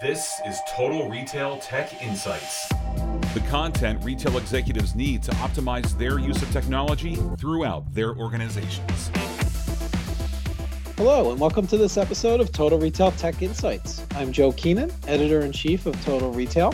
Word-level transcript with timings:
This 0.00 0.40
is 0.46 0.60
Total 0.68 1.10
Retail 1.10 1.58
Tech 1.58 2.00
Insights. 2.00 2.68
The 3.34 3.42
content 3.48 4.04
retail 4.04 4.38
executives 4.38 4.94
need 4.94 5.24
to 5.24 5.32
optimize 5.32 5.98
their 5.98 6.20
use 6.20 6.40
of 6.40 6.48
technology 6.52 7.16
throughout 7.36 7.92
their 7.92 8.14
organizations. 8.14 9.10
Hello, 10.96 11.32
and 11.32 11.40
welcome 11.40 11.66
to 11.66 11.76
this 11.76 11.96
episode 11.96 12.40
of 12.40 12.52
Total 12.52 12.78
Retail 12.78 13.10
Tech 13.10 13.42
Insights. 13.42 14.06
I'm 14.14 14.30
Joe 14.30 14.52
Keenan, 14.52 14.92
editor 15.08 15.40
in 15.40 15.50
chief 15.50 15.84
of 15.84 16.00
Total 16.04 16.30
Retail, 16.30 16.72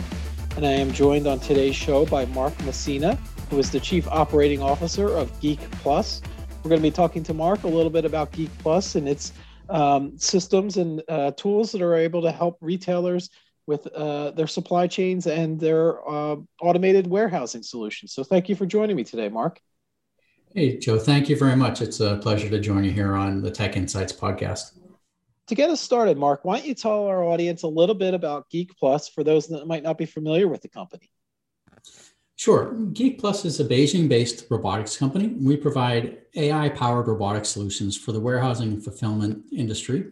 and 0.55 0.63
I 0.63 0.73
am 0.73 0.93
joined 0.93 1.25
on 1.25 1.39
today's 1.39 1.75
show 1.75 2.05
by 2.05 2.25
Mark 2.25 2.53
Messina, 2.63 3.15
who 3.49 3.57
is 3.57 3.71
the 3.71 3.79
chief 3.79 4.07
operating 4.09 4.61
officer 4.61 5.07
of 5.07 5.39
Geek 5.39 5.61
Plus. 5.81 6.21
We're 6.63 6.69
going 6.69 6.79
to 6.79 6.87
be 6.87 6.91
talking 6.91 7.23
to 7.23 7.33
Mark 7.33 7.63
a 7.63 7.67
little 7.67 7.89
bit 7.89 8.05
about 8.05 8.31
Geek 8.33 8.55
Plus 8.59 8.93
and 8.93 9.09
its 9.09 9.33
um, 9.69 10.17
systems 10.17 10.77
and 10.77 11.01
uh, 11.07 11.31
tools 11.31 11.71
that 11.71 11.81
are 11.81 11.95
able 11.95 12.21
to 12.23 12.31
help 12.31 12.57
retailers 12.61 13.29
with 13.67 13.87
uh, 13.87 14.31
their 14.31 14.47
supply 14.47 14.87
chains 14.87 15.27
and 15.27 15.59
their 15.59 16.07
uh, 16.07 16.35
automated 16.61 17.07
warehousing 17.07 17.63
solutions. 17.63 18.13
So, 18.13 18.23
thank 18.23 18.47
you 18.49 18.55
for 18.55 18.65
joining 18.65 18.95
me 18.95 19.03
today, 19.03 19.29
Mark. 19.29 19.59
Hey, 20.53 20.77
Joe, 20.77 20.97
thank 20.97 21.27
you 21.27 21.35
very 21.35 21.55
much. 21.55 21.81
It's 21.81 21.99
a 21.99 22.17
pleasure 22.17 22.49
to 22.49 22.59
join 22.59 22.83
you 22.83 22.91
here 22.91 23.15
on 23.15 23.41
the 23.41 23.51
Tech 23.51 23.75
Insights 23.75 24.13
podcast. 24.13 24.79
To 25.47 25.55
get 25.55 25.69
us 25.69 25.81
started, 25.81 26.17
Mark, 26.17 26.43
why 26.43 26.57
don't 26.57 26.67
you 26.67 26.73
tell 26.73 27.07
our 27.07 27.23
audience 27.23 27.63
a 27.63 27.67
little 27.67 27.93
bit 27.93 28.13
about 28.13 28.49
Geek 28.49 28.75
Plus 28.77 29.09
for 29.09 29.23
those 29.23 29.47
that 29.47 29.67
might 29.67 29.83
not 29.83 29.97
be 29.97 30.05
familiar 30.05 30.47
with 30.47 30.61
the 30.61 30.69
company? 30.69 31.11
Sure. 32.45 32.75
Geek 32.93 33.17
Plus 33.19 33.43
is 33.43 33.59
a 33.59 33.65
Beijing 33.65 34.07
based 34.07 34.45
robotics 34.51 34.95
company. 34.95 35.29
We 35.29 35.57
provide 35.57 36.19
AI 36.35 36.69
powered 36.69 37.07
robotic 37.07 37.43
solutions 37.43 37.97
for 37.97 38.11
the 38.11 38.19
warehousing 38.19 38.71
and 38.71 38.83
fulfillment 38.83 39.45
industry. 39.51 40.11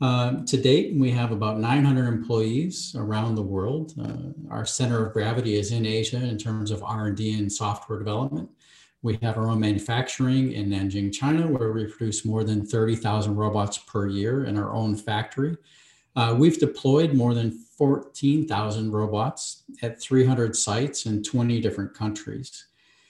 Uh, 0.00 0.44
to 0.44 0.56
date, 0.56 0.94
we 0.94 1.10
have 1.10 1.32
about 1.32 1.58
900 1.58 2.06
employees 2.06 2.94
around 2.96 3.34
the 3.34 3.42
world. 3.42 3.94
Uh, 4.00 4.30
our 4.48 4.64
center 4.64 5.04
of 5.04 5.12
gravity 5.12 5.56
is 5.56 5.72
in 5.72 5.84
Asia 5.84 6.22
in 6.22 6.38
terms 6.38 6.70
of 6.70 6.84
R&D 6.84 7.36
and 7.36 7.50
software 7.50 7.98
development. 7.98 8.48
We 9.02 9.18
have 9.20 9.36
our 9.36 9.48
own 9.48 9.58
manufacturing 9.58 10.52
in 10.52 10.68
Nanjing, 10.68 11.12
China, 11.12 11.48
where 11.48 11.72
we 11.72 11.86
produce 11.86 12.24
more 12.24 12.44
than 12.44 12.64
30,000 12.64 13.34
robots 13.34 13.78
per 13.78 14.06
year 14.06 14.44
in 14.44 14.56
our 14.56 14.72
own 14.72 14.94
factory. 14.94 15.56
Uh, 16.14 16.34
we've 16.38 16.58
deployed 16.58 17.14
more 17.14 17.34
than 17.34 17.50
14,000 17.50 18.92
robots 18.92 19.64
at 19.82 20.00
300 20.00 20.54
sites 20.54 21.06
in 21.06 21.22
20 21.22 21.60
different 21.60 21.94
countries. 21.94 22.66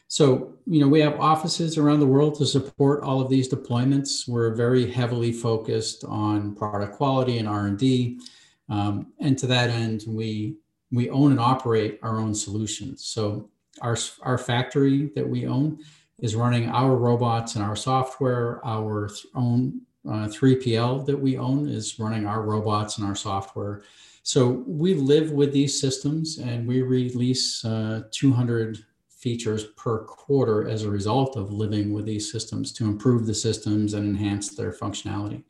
So, 0.09 0.55
you 0.67 0.81
know, 0.81 0.89
we 0.89 1.01
have 1.01 1.19
offices 1.19 1.79
around 1.79 2.01
the 2.01 2.07
world 2.07 2.35
to 2.37 2.47
support 2.47 3.03
all 3.03 3.21
of 3.21 3.31
these 3.31 3.49
deployments. 3.49 4.29
We're 4.29 4.55
very 4.55 4.91
heavily 4.91 5.33
focused 5.33 6.05
on 6.05 6.55
product 6.55 6.97
quality 6.97 7.39
and 7.39 7.49
R&D. 7.49 8.21
Um, 8.69 9.13
and 9.21 9.39
to 9.39 9.47
that 9.47 9.71
end, 9.71 10.05
we 10.07 10.57
we 10.93 11.09
own 11.11 11.31
and 11.31 11.41
operate 11.41 11.99
our 12.03 12.19
own 12.19 12.35
solutions. 12.35 13.05
So 13.05 13.49
our, 13.81 13.97
our 14.21 14.39
factory 14.39 15.11
that 15.17 15.27
we 15.27 15.47
own 15.47 15.79
is 16.19 16.37
running 16.37 16.69
our 16.69 16.95
robots 16.95 17.57
and 17.57 17.65
our 17.65 17.75
software, 17.75 18.65
our 18.65 19.09
own 19.35 19.81
uh, 20.09 20.29
3PL 20.29 21.07
that 21.07 21.17
we 21.17 21.39
own 21.39 21.69
is 21.69 21.99
running 21.99 22.27
our 22.27 22.43
robots 22.43 22.99
and 22.99 23.07
our 23.07 23.15
software. 23.15 23.83
So 24.23 24.49
we 24.67 24.95
live 24.95 25.33
with 25.33 25.53
these 25.53 25.81
systems 25.81 26.39
and 26.39 26.67
we 26.67 26.83
release 26.83 27.65
uh, 27.65 28.05
200 28.11 28.85
features 29.09 29.67
per 29.77 30.01
quarter 30.05 30.69
as 30.69 30.83
a 30.83 30.91
result 30.91 31.37
of 31.37 31.53
living 31.53 31.93
with 31.93 32.05
these 32.05 32.31
systems 32.31 32.73
to 32.73 32.85
improve 32.85 33.27
the 33.27 33.35
systems 33.35 33.95
and 33.95 34.09
enhance 34.09 34.51
their 34.51 34.73
functionality. 34.73 35.45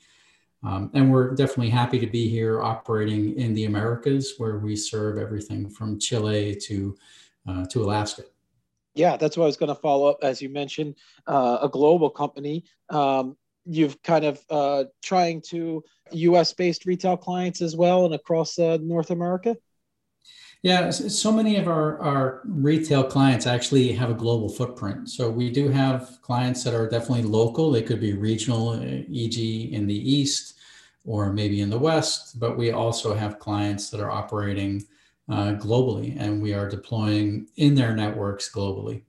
Um, 0.64 0.90
and 0.94 1.10
we're 1.10 1.34
definitely 1.34 1.70
happy 1.70 1.98
to 1.98 2.06
be 2.06 2.28
here 2.28 2.62
operating 2.62 3.38
in 3.38 3.54
the 3.54 3.64
Americas 3.64 4.34
where 4.38 4.58
we 4.58 4.76
serve 4.76 5.18
everything 5.18 5.68
from 5.68 5.98
Chile 5.98 6.54
to, 6.66 6.96
uh, 7.48 7.66
to 7.66 7.82
Alaska. 7.82 8.22
Yeah, 8.94 9.16
that's 9.16 9.36
what 9.36 9.44
I 9.44 9.46
was 9.46 9.56
going 9.56 9.74
to 9.74 9.80
follow 9.80 10.08
up. 10.08 10.18
As 10.22 10.42
you 10.42 10.50
mentioned, 10.50 10.94
uh, 11.26 11.58
a 11.62 11.68
global 11.68 12.10
company. 12.10 12.64
Um, 12.90 13.36
you've 13.64 14.00
kind 14.02 14.24
of 14.24 14.44
uh, 14.50 14.84
trying 15.02 15.42
to 15.48 15.82
U.S. 16.12 16.52
based 16.52 16.86
retail 16.86 17.16
clients 17.16 17.60
as 17.62 17.76
well 17.76 18.04
and 18.04 18.14
across 18.14 18.58
uh, 18.58 18.78
North 18.80 19.10
America. 19.10 19.56
Yeah, 20.62 20.90
so 20.90 21.32
many 21.32 21.56
of 21.56 21.66
our, 21.66 21.98
our 22.00 22.42
retail 22.44 23.02
clients 23.02 23.48
actually 23.48 23.90
have 23.92 24.10
a 24.10 24.14
global 24.14 24.48
footprint. 24.48 25.10
So 25.10 25.28
we 25.28 25.50
do 25.50 25.68
have 25.68 26.20
clients 26.22 26.62
that 26.62 26.72
are 26.72 26.88
definitely 26.88 27.24
local. 27.24 27.72
They 27.72 27.82
could 27.82 28.00
be 28.00 28.12
regional, 28.12 28.68
uh, 28.70 29.02
e.g., 29.08 29.74
in 29.74 29.88
the 29.88 30.12
East 30.12 30.54
or 31.04 31.32
maybe 31.32 31.62
in 31.62 31.70
the 31.70 31.78
West, 31.78 32.38
but 32.38 32.56
we 32.56 32.70
also 32.70 33.12
have 33.12 33.40
clients 33.40 33.90
that 33.90 34.00
are 34.00 34.12
operating 34.12 34.84
uh, 35.28 35.54
globally 35.54 36.16
and 36.16 36.40
we 36.40 36.54
are 36.54 36.68
deploying 36.68 37.48
in 37.56 37.74
their 37.74 37.94
networks 37.96 38.48
globally. 38.52 39.02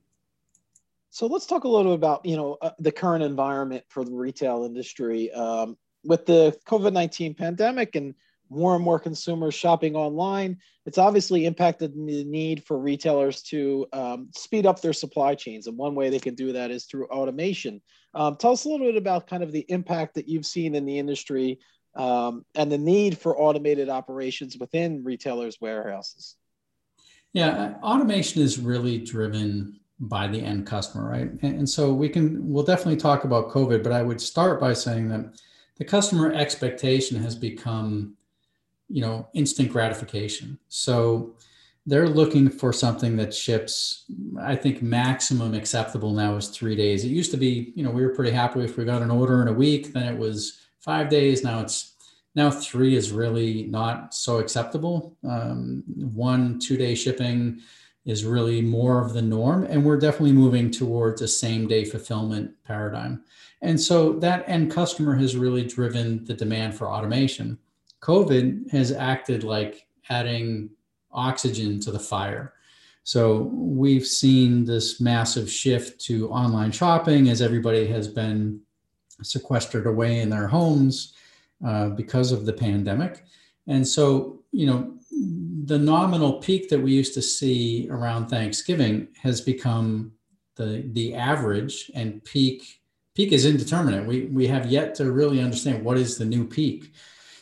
So 1.14 1.28
let's 1.28 1.46
talk 1.46 1.64
a 1.64 1.68
little 1.68 1.92
bit 1.92 2.00
about 2.00 2.26
you 2.26 2.36
know 2.36 2.58
uh, 2.60 2.72
the 2.80 2.92
current 2.92 3.24
environment 3.24 3.84
for 3.88 4.04
the 4.04 4.12
retail 4.12 4.64
industry 4.64 5.32
um, 5.34 5.78
with 6.04 6.26
the 6.26 6.58
COVID 6.66 6.92
nineteen 6.92 7.36
pandemic 7.36 7.96
and 7.96 8.16
more 8.50 8.74
and 8.74 8.84
more 8.84 8.98
consumers 8.98 9.54
shopping 9.54 9.96
online. 9.96 10.58
It's 10.88 10.98
obviously 10.98 11.46
impacted 11.46 11.94
the 11.94 12.24
need 12.24 12.64
for 12.66 12.80
retailers 12.80 13.44
to 13.44 13.86
um, 13.94 14.30
speed 14.34 14.66
up 14.66 14.82
their 14.82 14.92
supply 14.92 15.36
chains, 15.36 15.68
and 15.68 15.78
one 15.78 15.94
way 15.94 16.10
they 16.10 16.18
can 16.18 16.34
do 16.34 16.52
that 16.54 16.72
is 16.72 16.86
through 16.86 17.06
automation. 17.10 17.80
Um, 18.16 18.36
tell 18.36 18.54
us 18.54 18.66
a 18.66 18.70
little 18.70 18.88
bit 18.88 18.98
about 18.98 19.28
kind 19.28 19.44
of 19.44 19.52
the 19.52 19.66
impact 19.70 20.16
that 20.16 20.28
you've 20.28 20.48
seen 20.48 20.74
in 20.74 20.84
the 20.84 20.98
industry 20.98 21.60
um, 21.94 22.44
and 22.56 22.72
the 22.72 22.80
need 22.80 23.20
for 23.20 23.40
automated 23.40 23.88
operations 23.88 24.58
within 24.58 25.04
retailers' 25.04 25.62
warehouses. 25.62 26.38
Yeah, 27.34 27.76
automation 27.84 28.42
is 28.42 28.58
really 28.58 28.98
driven 28.98 29.80
by 30.00 30.28
the 30.28 30.40
end 30.40 30.66
customer, 30.66 31.10
right? 31.10 31.30
And, 31.42 31.60
and, 31.60 31.70
so 31.70 31.94
we 31.94 32.10
can, 32.10 32.48
we'll 32.48 32.64
definitely 32.64 32.98
talk 32.98 33.24
about 33.24 33.50
COVID, 33.50 33.84
but 33.84 33.92
I 33.92 34.02
would 34.02 34.20
start 34.20 34.60
by 34.60 34.74
saying 34.74 35.08
that 35.10 35.40
the 35.78 35.86
customer 35.86 36.34
expectation 36.34 37.22
has 37.22 37.36
become, 37.36 38.16
you 38.90 39.02
know, 39.02 39.28
instant 39.34 39.72
gratification. 39.72 40.58
So 40.68 41.36
they're 41.86 42.08
looking 42.08 42.50
for 42.50 42.72
something 42.72 43.18
that 43.18 43.34
ships, 43.34 44.06
I 44.42 44.56
think 44.56 44.82
maximum 44.82 45.54
acceptable 45.54 46.12
now 46.12 46.36
is 46.36 46.48
three 46.48 46.76
days. 46.76 47.04
It 47.04 47.10
used 47.10 47.32
to 47.32 47.38
be, 47.38 47.74
you 47.76 47.84
know, 47.84 47.92
we 47.92 48.04
were 48.04 48.16
pretty 48.16 48.32
happy 48.32 48.62
if 48.62 48.78
we 48.78 48.86
got 48.86 49.02
an 49.02 49.12
order 49.12 49.42
in 49.42 49.48
a 49.48 49.54
week, 49.54 49.94
then 49.94 50.14
it 50.14 50.18
was 50.18 50.62
five 50.80 51.10
days. 51.10 51.44
Now 51.44 51.62
it's, 51.62 51.96
now 52.36 52.50
three 52.50 52.96
is 52.96 53.12
really 53.12 53.64
not 53.64 54.14
so 54.14 54.40
acceptable. 54.40 55.16
Um, 55.28 55.84
one, 55.88 56.58
two 56.60 56.78
day 56.78 56.96
shipping, 56.96 57.60
is 58.06 58.26
really 58.26 58.62
more 58.62 59.04
of 59.04 59.14
the 59.14 59.22
norm. 59.22 59.64
And 59.64 59.86
we're 59.86 60.00
definitely 60.00 60.34
moving 60.34 60.70
towards 60.72 61.22
a 61.22 61.28
same 61.28 61.68
day 61.68 61.86
fulfillment 61.86 62.52
paradigm. 62.66 63.24
And 63.62 63.80
so 63.80 64.14
that 64.20 64.44
end 64.48 64.72
customer 64.72 65.16
has 65.16 65.38
really 65.38 65.64
driven 65.64 66.26
the 66.26 66.34
demand 66.34 66.76
for 66.76 66.90
automation. 66.90 67.58
COVID 68.02 68.70
has 68.72 68.92
acted 68.92 69.44
like 69.44 69.88
adding 70.10 70.70
oxygen 71.12 71.80
to 71.80 71.92
the 71.92 72.00
fire. 72.00 72.54
So 73.04 73.50
we've 73.54 74.06
seen 74.06 74.66
this 74.66 75.00
massive 75.00 75.50
shift 75.50 76.02
to 76.06 76.30
online 76.30 76.72
shopping 76.72 77.30
as 77.30 77.42
everybody 77.42 77.86
has 77.88 78.08
been 78.08 78.62
sequestered 79.22 79.88
away 79.88 80.20
in 80.20 80.30
their 80.30 80.48
homes 80.48 81.14
uh, 81.66 81.90
because 81.90 82.32
of 82.32 82.46
the 82.46 82.54
pandemic. 82.54 83.24
And 83.68 83.88
so, 83.88 84.42
you 84.52 84.68
know, 84.68 84.94
the 85.66 85.78
nominal 85.78 86.34
peak 86.34 86.70
that 86.70 86.80
we 86.80 86.92
used 86.92 87.14
to 87.14 87.22
see 87.22 87.88
around 87.90 88.28
Thanksgiving 88.28 89.08
has 89.22 89.42
become 89.42 90.12
the 90.56 90.90
the 90.94 91.16
average, 91.16 91.92
and 91.96 92.24
peak 92.24 92.82
peak 93.16 93.32
is 93.32 93.46
indeterminate. 93.46 94.06
We 94.06 94.26
we 94.26 94.48
have 94.48 94.68
yet 94.68 94.96
to 94.96 95.12
really 95.12 95.42
understand 95.42 95.84
what 95.84 95.98
is 95.98 96.18
the 96.18 96.26
new 96.26 96.46
peak. 96.46 96.94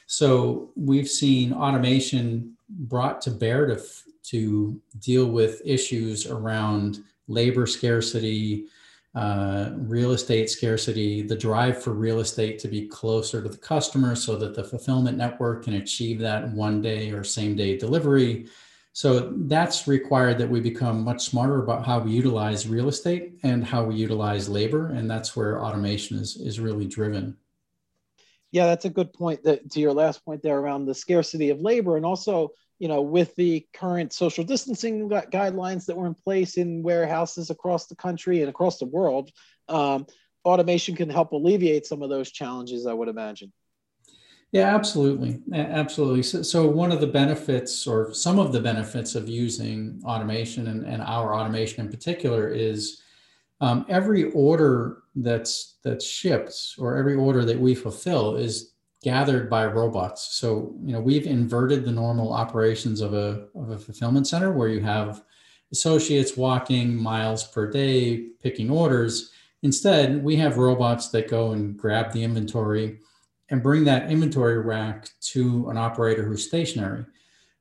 So 0.06 0.72
we've 0.76 1.10
seen 1.10 1.54
automation 1.54 2.58
brought 2.70 3.22
to 3.22 3.32
bear 3.32 3.66
to 3.68 3.82
to 4.24 4.82
deal 5.00 5.28
with 5.28 5.62
issues 5.66 6.28
around 6.28 7.04
labor 7.28 7.66
scarcity, 7.66 8.68
uh, 9.14 9.72
real 9.74 10.12
estate 10.12 10.50
scarcity, 10.50 11.22
the 11.22 11.36
drive 11.36 11.84
for 11.84 11.92
real 11.92 12.20
estate 12.20 12.60
to 12.60 12.68
be 12.68 12.88
closer 12.88 13.42
to 13.42 13.50
the 13.50 13.58
customer 13.58 14.16
so 14.16 14.38
that 14.38 14.56
the 14.56 14.64
fulfillment 14.64 15.18
network 15.18 15.66
can 15.66 15.74
achieve 15.74 16.20
that 16.20 16.50
one 16.52 16.82
day 16.82 17.12
or 17.12 17.24
same 17.24 17.56
day 17.56 17.78
delivery. 17.78 18.48
So 18.94 19.34
that's 19.38 19.88
required 19.88 20.38
that 20.38 20.50
we 20.50 20.60
become 20.60 21.04
much 21.04 21.26
smarter 21.26 21.64
about 21.64 21.86
how 21.86 22.00
we 22.00 22.12
utilize 22.12 22.68
real 22.68 22.90
estate 22.90 23.34
and 23.44 23.66
how 23.66 23.84
we 23.84 23.96
utilize 23.96 24.50
labor. 24.50 24.88
And 24.88 25.10
that's 25.10 25.36
where 25.36 25.64
automation 25.64 26.18
is, 26.18 26.36
is 26.38 26.60
really 26.60 26.88
driven. 26.88 27.38
Yeah, 28.52 28.66
that's 28.66 28.86
a 28.86 28.90
good 28.90 29.14
point 29.14 29.44
that, 29.44 29.72
to 29.72 29.80
your 29.80 29.94
last 29.94 30.26
point 30.26 30.42
there 30.42 30.60
around 30.60 30.86
the 30.86 30.96
scarcity 30.96 31.50
of 31.50 31.62
labor 31.62 31.96
and 31.96 32.06
also 32.06 32.50
you 32.82 32.88
know, 32.88 33.04
with 33.04 33.36
the 33.36 33.64
current 33.76 34.12
social 34.12 34.44
distancing 34.44 35.08
guidelines 35.08 35.86
that 35.86 35.96
were 35.96 36.08
in 36.08 36.16
place 36.16 36.58
in 36.58 36.82
warehouses 36.82 37.52
across 37.52 37.86
the 37.86 37.96
country 37.96 38.42
and 38.42 38.50
across 38.50 38.80
the 38.80 38.88
world, 38.88 39.30
um, 39.70 40.08
automation 40.44 40.96
can 40.96 41.08
help 41.08 41.32
alleviate 41.32 41.86
some 41.86 42.02
of 42.02 42.10
those 42.10 42.32
challenges, 42.32 42.88
I 42.88 42.94
would 42.94 43.08
imagine. 43.08 43.54
Yeah, 44.52 44.76
absolutely. 44.76 45.40
Absolutely. 45.54 46.24
So, 46.24 46.42
so, 46.42 46.68
one 46.68 46.92
of 46.92 47.02
the 47.02 47.08
benefits, 47.08 47.86
or 47.86 48.16
some 48.16 48.40
of 48.40 48.52
the 48.52 48.60
benefits 48.60 49.14
of 49.14 49.30
using 49.30 50.02
automation 50.04 50.66
and, 50.66 50.84
and 50.84 51.04
our 51.04 51.36
automation 51.36 51.86
in 51.86 51.92
particular, 51.92 52.50
is 52.50 53.04
um, 53.62 53.86
every 53.90 54.32
order 54.32 55.04
that's 55.16 55.76
that's 55.84 56.04
shipped 56.04 56.74
or 56.80 56.98
every 56.98 57.14
order 57.14 57.46
that 57.46 57.60
we 57.60 57.76
fulfill 57.76 58.38
is 58.38 58.71
gathered 59.02 59.50
by 59.50 59.66
robots. 59.66 60.36
So, 60.36 60.76
you 60.84 60.94
know, 60.94 61.02
we've 61.02 61.26
inverted 61.26 61.84
the 61.84 61.92
normal 61.92 62.34
operations 62.34 63.02
of 63.02 63.14
a, 63.14 63.48
of 63.56 63.72
a 63.72 63.78
fulfillment 63.78 64.28
center 64.28 64.52
where 64.52 64.70
you 64.70 64.82
have 64.82 65.24
associates 65.72 66.38
walking 66.38 66.96
miles 66.96 67.44
per 67.46 67.70
day 67.70 68.28
picking 68.42 68.70
orders. 68.70 69.32
Instead, 69.64 70.24
we 70.24 70.36
have 70.36 70.58
robots 70.58 71.10
that 71.10 71.30
go 71.30 71.52
and 71.52 71.78
grab 71.78 72.12
the 72.12 72.24
inventory 72.24 73.00
and 73.50 73.64
bring 73.64 73.84
that 73.86 74.10
inventory 74.10 74.60
rack 74.60 75.10
to 75.20 75.70
an 75.70 75.78
operator 75.78 76.24
who's 76.24 76.46
stationary. 76.46 77.06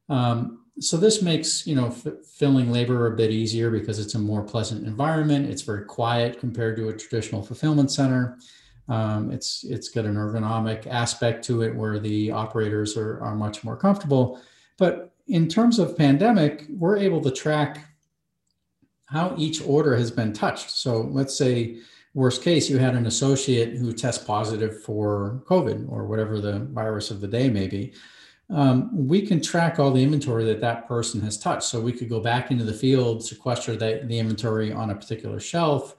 Um, 0.08 0.60
so 0.78 0.96
this 0.96 1.20
makes 1.20 1.66
you 1.66 1.75
know 1.75 1.88
f- 1.88 2.25
filling 2.25 2.72
labor 2.72 3.06
a 3.06 3.16
bit 3.16 3.31
easier 3.31 3.70
because 3.70 3.98
it's 3.98 4.14
a 4.14 4.19
more 4.19 4.42
pleasant 4.42 4.87
environment. 4.87 5.50
It's 5.50 5.62
very 5.62 5.84
quiet 5.84 6.40
compared 6.40 6.76
to 6.76 6.88
a 6.88 6.96
traditional 6.96 7.42
fulfillment 7.42 7.90
center. 7.90 8.38
Um, 8.90 9.31
it's 9.31 9.62
it's 9.62 9.88
got 9.88 10.04
an 10.04 10.16
ergonomic 10.16 10.88
aspect 10.88 11.44
to 11.44 11.62
it 11.62 11.75
where 11.75 12.00
the 12.00 12.32
operators 12.32 12.96
are, 12.96 13.20
are 13.20 13.37
much 13.37 13.62
more 13.62 13.76
comfortable. 13.76 14.40
But 14.78 15.14
in 15.28 15.46
terms 15.46 15.78
of 15.78 15.96
pandemic, 15.96 16.66
we're 16.69 16.96
able 16.96 17.20
to 17.20 17.31
track 17.31 17.87
how 19.06 19.34
each 19.38 19.62
order 19.62 19.96
has 19.96 20.10
been 20.10 20.32
touched. 20.32 20.70
So 20.70 21.02
let's 21.02 21.37
say 21.38 21.76
worst 22.14 22.42
case, 22.42 22.69
you 22.69 22.78
had 22.78 22.96
an 22.96 23.06
associate 23.06 23.76
who 23.76 23.92
tests 23.92 24.25
positive 24.25 24.82
for 24.82 25.44
COVID 25.46 25.88
or 25.88 26.06
whatever 26.06 26.40
the 26.40 26.58
virus 26.58 27.12
of 27.12 27.20
the 27.20 27.28
day 27.28 27.48
may 27.48 27.69
be. 27.69 27.92
Um, 28.48 28.90
we 29.06 29.22
can 29.22 29.40
track 29.40 29.78
all 29.78 29.92
the 29.92 30.02
inventory 30.02 30.44
that 30.46 30.60
that 30.62 30.88
person 30.88 31.20
has 31.20 31.38
touched. 31.38 31.62
So 31.62 31.81
we 31.81 31.92
could 31.92 32.08
go 32.08 32.19
back 32.19 32.50
into 32.50 32.64
the 32.64 32.72
field, 32.75 33.25
sequester 33.25 33.76
the, 33.76 34.02
the 34.04 34.19
inventory 34.19 34.72
on 34.72 34.90
a 34.90 34.96
particular 34.96 35.38
shelf 35.38 35.94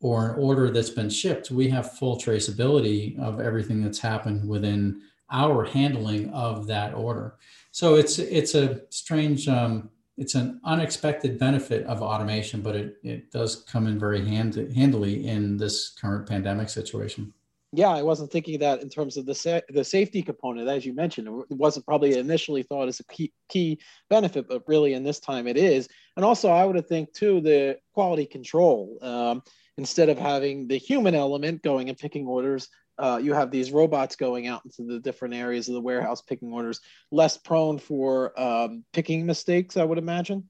or 0.00 0.30
an 0.30 0.38
order 0.38 0.70
that's 0.70 0.90
been 0.90 1.10
shipped. 1.10 1.50
We 1.50 1.68
have 1.70 1.96
full 1.98 2.16
traceability 2.16 3.18
of 3.18 3.40
everything 3.40 3.82
that's 3.82 3.98
happened 3.98 4.46
within 4.48 5.02
our 5.30 5.64
handling 5.64 6.30
of 6.30 6.66
that 6.66 6.94
order. 6.94 7.36
So 7.70 7.96
it's 7.96 8.18
it's 8.18 8.54
a 8.54 8.82
strange 8.90 9.48
um, 9.48 9.90
it's 10.16 10.34
an 10.34 10.60
unexpected 10.64 11.38
benefit 11.38 11.84
of 11.86 12.02
automation, 12.02 12.62
but 12.62 12.74
it, 12.74 12.96
it 13.02 13.30
does 13.30 13.56
come 13.64 13.86
in 13.86 13.98
very 13.98 14.26
hand, 14.26 14.54
handily 14.74 15.26
in 15.26 15.56
this 15.56 15.90
current 15.90 16.26
pandemic 16.26 16.68
situation. 16.68 17.32
Yeah, 17.72 17.90
I 17.90 18.02
wasn't 18.02 18.30
thinking 18.30 18.58
that 18.60 18.80
in 18.80 18.88
terms 18.88 19.16
of 19.18 19.26
the 19.26 19.34
sa- 19.34 19.60
the 19.68 19.84
safety 19.84 20.22
component, 20.22 20.68
as 20.68 20.86
you 20.86 20.94
mentioned. 20.94 21.28
It 21.50 21.56
wasn't 21.56 21.84
probably 21.84 22.16
initially 22.16 22.62
thought 22.62 22.88
as 22.88 23.00
a 23.00 23.04
key, 23.04 23.32
key 23.48 23.78
benefit, 24.08 24.48
but 24.48 24.62
really 24.66 24.94
in 24.94 25.02
this 25.02 25.20
time 25.20 25.46
it 25.46 25.58
is. 25.58 25.88
And 26.16 26.24
also, 26.24 26.48
I 26.50 26.64
would 26.64 26.76
have 26.76 26.86
think 26.86 27.12
too 27.12 27.40
the 27.40 27.78
quality 27.92 28.24
control. 28.24 28.96
Um, 29.02 29.42
instead 29.78 30.08
of 30.08 30.18
having 30.18 30.66
the 30.68 30.78
human 30.78 31.14
element 31.14 31.62
going 31.62 31.88
and 31.88 31.98
picking 31.98 32.26
orders, 32.26 32.68
uh, 32.98 33.20
you 33.22 33.34
have 33.34 33.50
these 33.50 33.72
robots 33.72 34.16
going 34.16 34.46
out 34.46 34.62
into 34.64 34.90
the 34.90 34.98
different 35.00 35.34
areas 35.34 35.68
of 35.68 35.74
the 35.74 35.80
warehouse 35.80 36.22
picking 36.22 36.52
orders, 36.52 36.80
less 37.10 37.36
prone 37.36 37.78
for 37.78 38.38
um, 38.40 38.84
picking 38.92 39.26
mistakes, 39.26 39.76
I 39.76 39.84
would 39.84 39.98
imagine. 39.98 40.48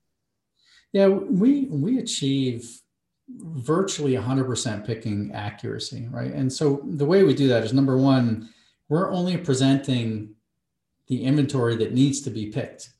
Yeah, 0.92 1.08
we 1.08 1.64
we 1.64 1.98
achieve 1.98 2.80
virtually 3.28 4.12
100% 4.12 4.86
picking 4.86 5.32
accuracy, 5.32 6.06
right? 6.10 6.32
And 6.32 6.52
so 6.52 6.80
the 6.84 7.04
way 7.04 7.24
we 7.24 7.34
do 7.34 7.48
that 7.48 7.64
is 7.64 7.72
number 7.72 7.96
one, 7.96 8.48
we're 8.88 9.10
only 9.10 9.36
presenting 9.36 10.36
the 11.08 11.24
inventory 11.24 11.76
that 11.76 11.92
needs 11.92 12.20
to 12.22 12.30
be 12.30 12.46
picked. 12.46 12.90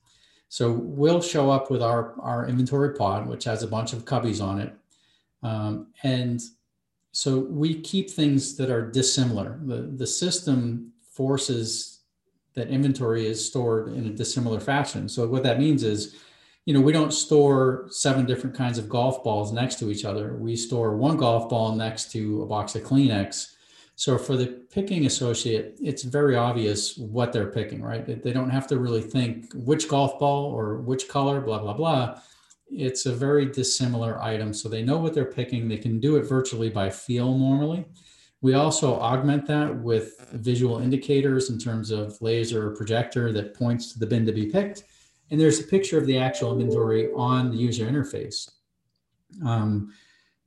So 0.49 0.72
we'll 0.72 1.22
show 1.22 1.50
up 1.50 1.70
with 1.70 1.82
our 1.82 2.20
our 2.20 2.49
inventory 2.49 2.94
pod, 2.94 3.26
which 3.29 3.44
has 3.44 3.62
a 3.62 3.69
bunch 3.69 3.93
of 3.93 4.05
cubbies 4.05 4.43
on 4.43 4.61
it, 4.61 4.72
um, 5.46 5.87
and 6.02 6.40
so 7.12 7.38
we 7.38 7.81
keep 7.81 8.10
things 8.10 8.56
that 8.56 8.69
are 8.69 8.90
dissimilar. 8.90 9.60
The, 9.64 9.82
the 9.82 10.06
system 10.06 10.93
forces 11.12 12.00
that 12.54 12.69
inventory 12.69 13.26
is 13.26 13.44
stored 13.44 13.88
in 13.88 14.06
a 14.06 14.10
dissimilar 14.10 14.60
fashion. 14.60 15.08
So 15.08 15.26
what 15.28 15.44
that 15.44 15.60
means 15.60 15.82
is, 15.82 16.16
you 16.64 16.75
know, 16.75 16.81
we 16.81 16.93
don't 16.93 17.12
store 17.12 17.87
seven 17.90 18.26
different 18.26 18.56
kinds 18.56 18.76
of 18.76 18.88
golf 18.88 19.22
balls 19.22 19.52
next 19.52 19.78
to 19.78 19.90
each 19.90 20.04
other. 20.04 20.34
We 20.34 20.56
store 20.56 20.96
one 20.96 21.16
golf 21.16 21.48
ball 21.48 21.76
next 21.76 22.10
to 22.12 22.43
a 22.43 22.46
box 22.46 22.75
of 22.75 22.82
Kleenex. 22.82 23.52
So 23.94 24.19
for 24.19 24.37
the 24.37 24.48
picking 24.70 25.06
associate, 25.06 25.78
it's 25.81 26.02
very 26.02 26.37
obvious 26.37 26.98
what 26.98 27.32
they're 27.32 27.52
picking, 27.52 27.82
right? 27.82 28.04
They 28.04 28.32
don't 28.32 28.50
have 28.50 28.66
to 28.66 28.78
really 28.78 29.00
think 29.00 29.52
which 29.54 29.88
golf 29.88 30.19
ball 30.19 30.46
or 30.46 30.78
which 30.78 31.08
color, 31.08 31.40
blah, 31.40 31.60
blah, 31.60 31.75
blah 31.75 32.20
it's 32.68 33.06
a 33.06 33.12
very 33.12 33.46
dissimilar 33.46 34.20
item. 34.20 34.52
So 34.52 34.68
they 34.68 34.82
know 34.82 34.98
what 34.98 35.14
they're 35.14 35.24
picking. 35.24 35.68
They 35.68 35.76
can 35.78 36.00
do 36.00 36.16
it 36.16 36.22
virtually 36.22 36.68
by 36.68 36.90
feel 36.90 37.36
normally. 37.36 37.86
We 38.42 38.54
also 38.54 38.94
augment 39.00 39.46
that 39.46 39.74
with 39.74 40.28
visual 40.32 40.78
indicators 40.78 41.50
in 41.50 41.58
terms 41.58 41.90
of 41.90 42.20
laser 42.20 42.68
or 42.68 42.76
projector 42.76 43.32
that 43.32 43.54
points 43.54 43.92
to 43.92 43.98
the 43.98 44.06
bin 44.06 44.26
to 44.26 44.32
be 44.32 44.46
picked. 44.46 44.84
And 45.30 45.40
there's 45.40 45.60
a 45.60 45.64
picture 45.64 45.98
of 45.98 46.06
the 46.06 46.18
actual 46.18 46.52
inventory 46.52 47.10
on 47.14 47.50
the 47.50 47.56
user 47.56 47.86
interface. 47.86 48.50
Um, 49.44 49.92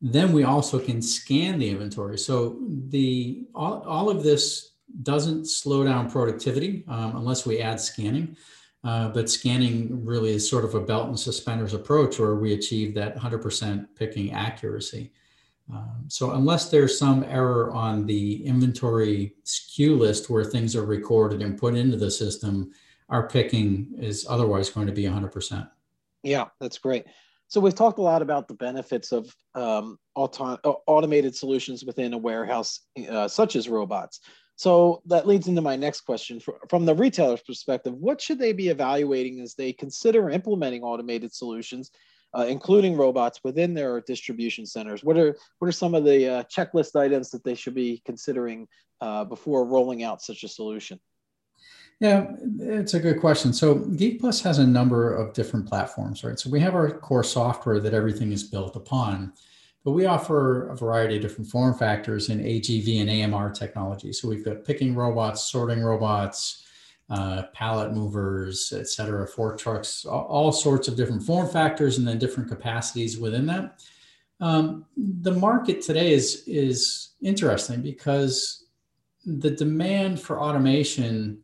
then 0.01 0.31
we 0.31 0.44
also 0.44 0.80
can 0.80 1.01
scan 1.01 1.60
the 1.60 1.69
inventory. 1.69 2.18
So 2.18 2.60
the 2.88 3.45
all, 3.54 3.81
all 3.81 4.10
of 4.10 4.24
this 4.24 4.75
doesn't 5.04 5.48
slow 5.48 5.83
down 5.83 6.10
productivity 6.10 6.86
um, 6.88 7.18
unless 7.18 7.45
we 7.45 7.60
add 7.60 7.80
scanning. 7.80 8.38
Uh, 8.84 9.10
but 9.10 9.30
scanning 9.30 10.06
really 10.06 10.31
is 10.31 10.50
sort 10.50 10.64
of 10.64 10.74
a 10.74 10.80
belt 10.80 11.10
and 11.10 11.20
suspenders 11.20 11.74
approach 11.74 12.18
where 12.18 12.36
we 12.36 12.54
achieve 12.54 12.94
that 12.96 13.18
100% 13.18 13.88
picking 13.96 14.31
accuracy. 14.31 15.12
Um, 15.72 16.06
so 16.08 16.31
unless 16.31 16.70
there's 16.70 16.98
some 16.98 17.24
error 17.26 17.72
on 17.72 18.06
the 18.06 18.44
inventory 18.46 19.36
SKU 19.46 19.98
list 19.98 20.30
where 20.30 20.44
things 20.44 20.76
are 20.76 20.86
recorded 20.86 21.42
and 21.42 21.58
put 21.58 21.76
into 21.76 21.98
the 21.98 22.10
system, 22.10 22.72
our 23.10 23.28
picking 23.28 23.94
is 24.00 24.26
otherwise 24.30 24.70
going 24.70 24.88
to 24.88 24.94
be 24.94 25.04
100%. 25.04 25.70
Yeah, 26.24 26.46
that's 26.60 26.78
great. 26.78 27.06
So 27.48 27.60
we've 27.60 27.75
talked 27.75 28.00
a 28.00 28.04
lot 28.04 28.22
about 28.22 28.48
the 28.48 28.54
benefits 28.54 29.12
of 29.12 29.36
um, 29.56 29.98
auto- 30.16 30.60
automated 30.88 31.36
solutions 31.36 31.84
within 31.84 32.14
a 32.14 32.18
warehouse, 32.18 32.82
uh, 33.10 33.28
such 33.28 33.56
as 33.56 33.68
robots. 33.68 34.22
So 34.60 35.02
that 35.06 35.26
leads 35.26 35.48
into 35.48 35.62
my 35.62 35.78
next 35.78 36.02
question. 36.02 36.42
From 36.68 36.86
the 36.86 36.94
retailer's 36.94 37.40
perspective, 37.40 37.94
what 37.94 38.20
should 38.20 38.40
they 38.40 38.52
be 38.52 38.68
evaluating 38.68 39.40
as 39.40 39.56
they 39.56 39.72
consider 39.72 40.30
implementing 40.30 40.84
automated 40.84 41.34
solutions, 41.34 41.92
uh, 42.38 42.46
including 42.46 42.98
robots 42.98 43.39
within 43.42 43.74
their 43.74 44.01
distribution 44.01 44.66
centers? 44.66 45.01
What 45.01 45.16
are 45.16 45.34
what 45.60 45.70
are 45.70 45.72
some 45.72 45.96
of 45.96 46.04
the 46.04 46.28
uh, 46.30 46.44
checklist 46.54 47.00
items 47.00 47.30
that 47.30 47.46
they 47.46 47.56
should 47.56 47.74
be 47.74 48.01
considering 48.04 48.68
uh, 49.00 49.24
before 49.24 49.63
rolling 49.63 50.04
out 50.04 50.22
such 50.22 50.44
a 50.44 50.50
solution? 50.50 51.00
Yeah, 52.01 52.28
it's 52.60 52.96
a 52.96 53.00
good 53.00 53.22
question. 53.22 53.54
So 53.54 53.75
Geek 53.75 54.20
Plus 54.20 54.42
has 54.42 54.60
a 54.60 54.68
number 54.68 55.16
of 55.16 55.32
different 55.34 55.68
platforms, 55.70 56.25
right? 56.25 56.38
So 56.38 56.50
we 56.50 56.60
have 56.60 56.75
our 56.75 56.92
core 56.92 57.24
software 57.24 57.80
that 57.80 57.94
everything 57.94 58.34
is 58.34 58.44
built 58.44 58.75
upon. 58.75 59.32
But 59.89 59.96
we 59.96 60.05
offer 60.05 60.69
a 60.69 60.75
variety 60.75 61.15
of 61.15 61.24
different 61.24 61.50
form 61.50 61.74
factors 61.74 62.29
in 62.29 62.38
AGV 62.41 63.01
and 63.01 63.34
AMR 63.34 63.50
technology. 63.50 64.13
So 64.13 64.27
we've 64.27 64.46
got 64.46 64.63
picking 64.63 64.93
robots, 64.93 65.46
sorting 65.46 65.81
robots, 65.81 66.63
uh, 67.10 67.46
pallet 67.55 67.91
movers, 67.91 68.72
et 68.72 68.88
cetera, 68.88 69.27
fork 69.27 69.58
trucks, 69.58 70.05
all, 70.05 70.51
sorts 70.51 70.88
of 70.88 70.96
different 70.96 71.24
form 71.24 71.50
factors 71.50 71.98
and 71.98 72.08
then 72.08 72.19
different 72.19 72.48
capacities 72.48 73.17
within 73.17 73.48
that. 73.48 73.81
Um, 74.39 74.86
the 74.96 75.34
market 75.34 75.81
today 75.81 76.13
is 76.13 76.43
is 76.46 77.13
interesting 77.24 77.81
because 77.81 78.67
the 79.25 79.50
demand 79.50 80.22
for 80.22 80.39
automation 80.39 81.39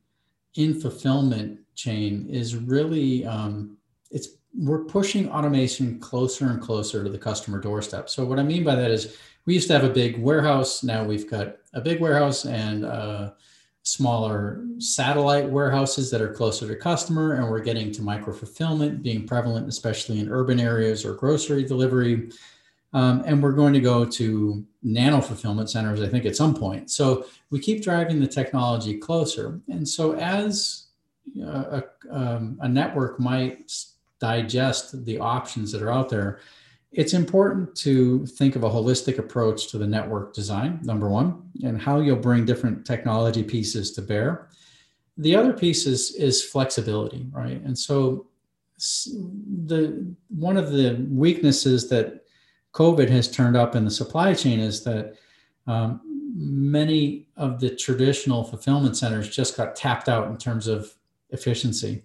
in 0.54 0.80
fulfillment 0.80 1.62
chain 1.74 2.28
is 2.30 2.56
really 2.56 3.26
um, 3.26 3.76
it's 4.12 4.28
we're 4.58 4.86
pushing 4.86 5.30
automation 5.30 6.00
closer 6.00 6.48
and 6.48 6.62
closer 6.62 7.04
to 7.04 7.10
the 7.10 7.18
customer 7.18 7.60
doorstep. 7.60 8.10
So 8.10 8.26
what 8.26 8.40
I 8.40 8.44
mean 8.44 8.64
by 8.64 8.76
that 8.76 8.92
is 8.92 9.18
we 9.46 9.54
used 9.54 9.68
to 9.68 9.74
have 9.74 9.84
a 9.84 9.90
big 9.90 10.18
warehouse. 10.18 10.84
Now 10.84 11.04
we've 11.04 11.30
got 11.30 11.58
a 11.74 11.82
big 11.82 12.00
warehouse 12.00 12.46
and 12.46 12.86
uh, 12.86 13.32
smaller 13.84 14.64
satellite 14.80 15.50
warehouses 15.50 16.10
that 16.12 16.22
are 16.22 16.34
closer 16.34 16.68
to 16.68 16.76
customer. 16.76 17.34
And 17.34 17.50
we're 17.50 17.60
getting 17.60 17.92
to 17.94 18.02
micro 18.02 18.34
fulfillment 18.34 19.04
being 19.04 19.28
prevalent, 19.28 19.68
especially 19.68 20.20
in 20.20 20.30
urban 20.30 20.60
areas 20.60 21.06
or 21.06 21.14
grocery 21.14 21.64
delivery. 21.64 22.30
Um, 22.94 23.24
and 23.26 23.44
we're 23.44 23.52
going 23.52 23.74
to 23.74 23.82
go 23.82 24.06
to 24.06 24.66
nano 24.82 25.20
fulfillment 25.20 25.70
centers, 25.70 26.02
I 26.02 26.08
think, 26.08 26.26
at 26.26 26.36
some 26.36 26.56
point. 26.56 26.90
So 26.90 27.26
we 27.50 27.60
keep 27.60 27.84
driving 27.84 28.22
the 28.22 28.28
technology 28.28 28.98
closer. 28.98 29.60
And 29.68 29.88
so 29.88 30.16
as 30.16 30.86
uh, 31.44 31.82
a, 31.82 31.84
um, 32.10 32.58
a 32.62 32.70
network 32.70 33.20
might 33.20 33.70
digest 34.28 35.06
the 35.10 35.18
options 35.36 35.68
that 35.72 35.82
are 35.86 35.94
out 35.98 36.10
there, 36.16 36.30
it's 37.02 37.14
important 37.14 37.76
to 37.88 38.26
think 38.40 38.56
of 38.56 38.64
a 38.64 38.70
holistic 38.70 39.18
approach 39.20 39.60
to 39.72 39.78
the 39.78 39.90
network 39.98 40.34
design, 40.34 40.72
number 40.92 41.08
one, 41.10 41.28
and 41.68 41.76
how 41.86 41.96
you'll 42.00 42.28
bring 42.30 42.46
different 42.46 42.78
technology 42.86 43.44
pieces 43.44 43.86
to 43.96 44.02
bear. 44.02 44.30
the 45.18 45.36
other 45.40 45.54
piece 45.54 45.86
is 45.86 46.02
is 46.16 46.44
flexibility, 46.44 47.22
right? 47.32 47.62
And 47.68 47.78
so 47.78 48.28
the 49.66 49.82
one 50.28 50.58
of 50.58 50.72
the 50.72 50.88
weaknesses 51.10 51.88
that 51.90 52.08
COVID 52.74 53.10
has 53.10 53.32
turned 53.32 53.56
up 53.56 53.76
in 53.76 53.86
the 53.86 53.92
supply 54.02 54.34
chain 54.34 54.60
is 54.60 54.84
that 54.84 55.16
um, 55.68 56.02
many 56.36 57.28
of 57.38 57.60
the 57.62 57.70
traditional 57.76 58.44
fulfillment 58.44 58.98
centers 58.98 59.30
just 59.30 59.56
got 59.56 59.76
tapped 59.76 60.10
out 60.10 60.28
in 60.28 60.38
terms 60.38 60.68
of 60.68 60.94
efficiency. 61.30 62.04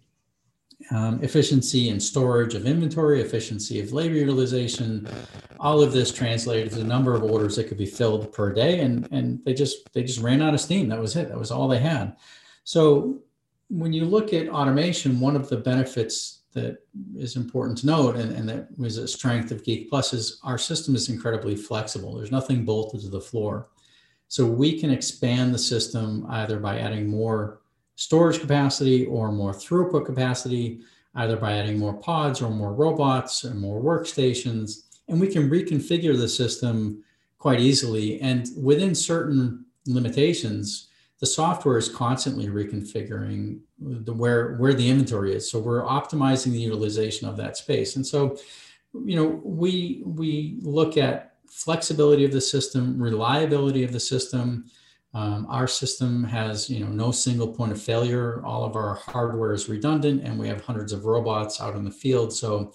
Um, 0.91 1.23
efficiency 1.23 1.91
and 1.91 2.03
storage 2.03 2.55
of 2.55 2.67
inventory, 2.67 3.21
efficiency 3.21 3.81
of 3.81 3.93
labor 3.93 4.15
utilization, 4.15 5.07
all 5.61 5.83
of 5.83 5.93
this 5.93 6.11
translated 6.11 6.73
to 6.73 6.79
the 6.79 6.85
number 6.85 7.15
of 7.15 7.23
orders 7.23 7.55
that 7.57 7.69
could 7.69 7.77
be 7.77 7.87
filled 7.87 8.33
per 8.33 8.53
day, 8.53 8.81
and 8.81 9.07
and 9.13 9.45
they 9.45 9.55
just 9.55 9.93
they 9.93 10.03
just 10.03 10.21
ran 10.21 10.43
out 10.43 10.55
of 10.55 10.61
steam. 10.61 10.89
That 10.89 10.99
was 10.99 11.15
it. 11.17 11.29
That 11.29 11.39
was 11.39 11.51
all 11.51 11.69
they 11.69 11.79
had. 11.79 12.17
So 12.65 13.21
when 13.69 13.93
you 13.93 14.05
look 14.05 14.33
at 14.33 14.49
automation, 14.49 15.21
one 15.21 15.37
of 15.37 15.49
the 15.49 15.59
benefits 15.59 16.41
that 16.53 16.79
is 17.15 17.37
important 17.37 17.79
to 17.79 17.87
note, 17.87 18.17
and, 18.17 18.33
and 18.33 18.49
that 18.49 18.77
was 18.77 18.97
a 18.97 19.07
strength 19.07 19.53
of 19.53 19.65
Geek 19.65 19.89
Plus, 19.89 20.13
is 20.13 20.41
our 20.43 20.59
system 20.59 20.97
is 20.97 21.09
incredibly 21.09 21.55
flexible. 21.55 22.17
There's 22.17 22.33
nothing 22.33 22.65
bolted 22.65 23.03
to 23.03 23.09
the 23.09 23.21
floor. 23.21 23.69
So 24.27 24.47
we 24.47 24.79
can 24.79 24.91
expand 24.91 25.55
the 25.55 25.59
system 25.59 26.27
either 26.29 26.59
by 26.59 26.79
adding 26.79 27.07
more 27.09 27.60
storage 28.01 28.41
capacity 28.41 29.05
or 29.05 29.31
more 29.31 29.53
throughput 29.53 30.07
capacity, 30.07 30.81
either 31.17 31.37
by 31.37 31.53
adding 31.53 31.79
more 31.79 31.93
pods 31.93 32.41
or 32.41 32.49
more 32.49 32.73
robots 32.73 33.45
or 33.45 33.53
more 33.53 33.79
workstations. 33.79 34.87
And 35.09 35.21
we 35.21 35.29
can 35.29 35.51
reconfigure 35.51 36.17
the 36.17 36.27
system 36.27 37.05
quite 37.39 37.61
easily. 37.61 38.19
And 38.23 38.49
within 38.57 38.95
certain 38.95 39.67
limitations, 39.85 40.89
the 41.19 41.27
software 41.27 41.77
is 41.77 41.91
constantly 41.91 42.47
reconfiguring 42.47 43.61
the 43.79 44.15
where 44.15 44.57
where 44.57 44.73
the 44.73 44.89
inventory 44.89 45.35
is. 45.35 45.51
So 45.51 45.59
we're 45.59 45.83
optimizing 45.83 46.53
the 46.53 46.67
utilization 46.71 47.29
of 47.29 47.37
that 47.37 47.59
space. 47.59 47.97
And 47.97 48.07
so, 48.07 48.39
you 49.05 49.17
know, 49.17 49.43
we 49.45 50.03
we 50.07 50.57
look 50.63 50.97
at 50.97 51.35
flexibility 51.51 52.25
of 52.25 52.33
the 52.33 52.41
system, 52.41 52.99
reliability 52.99 53.85
of 53.85 53.93
the 53.93 54.01
system. 54.01 54.71
Um, 55.13 55.47
our 55.49 55.67
system 55.67 56.23
has 56.25 56.71
you 56.71 56.85
know 56.85 56.91
no 56.91 57.11
single 57.11 57.49
point 57.49 57.73
of 57.73 57.83
failure. 57.83 58.43
All 58.45 58.65
of 58.65 58.77
our 58.77 58.95
hardware 58.95 59.53
is 59.53 59.69
redundant, 59.69 60.23
and 60.23 60.39
we 60.39 60.49
have 60.49 60.61
hundreds 60.61 60.93
of 60.93 61.05
robots 61.05 61.61
out 61.61 61.75
in 61.75 61.85
the 61.85 61.91
field. 61.91 62.33
So, 62.33 62.73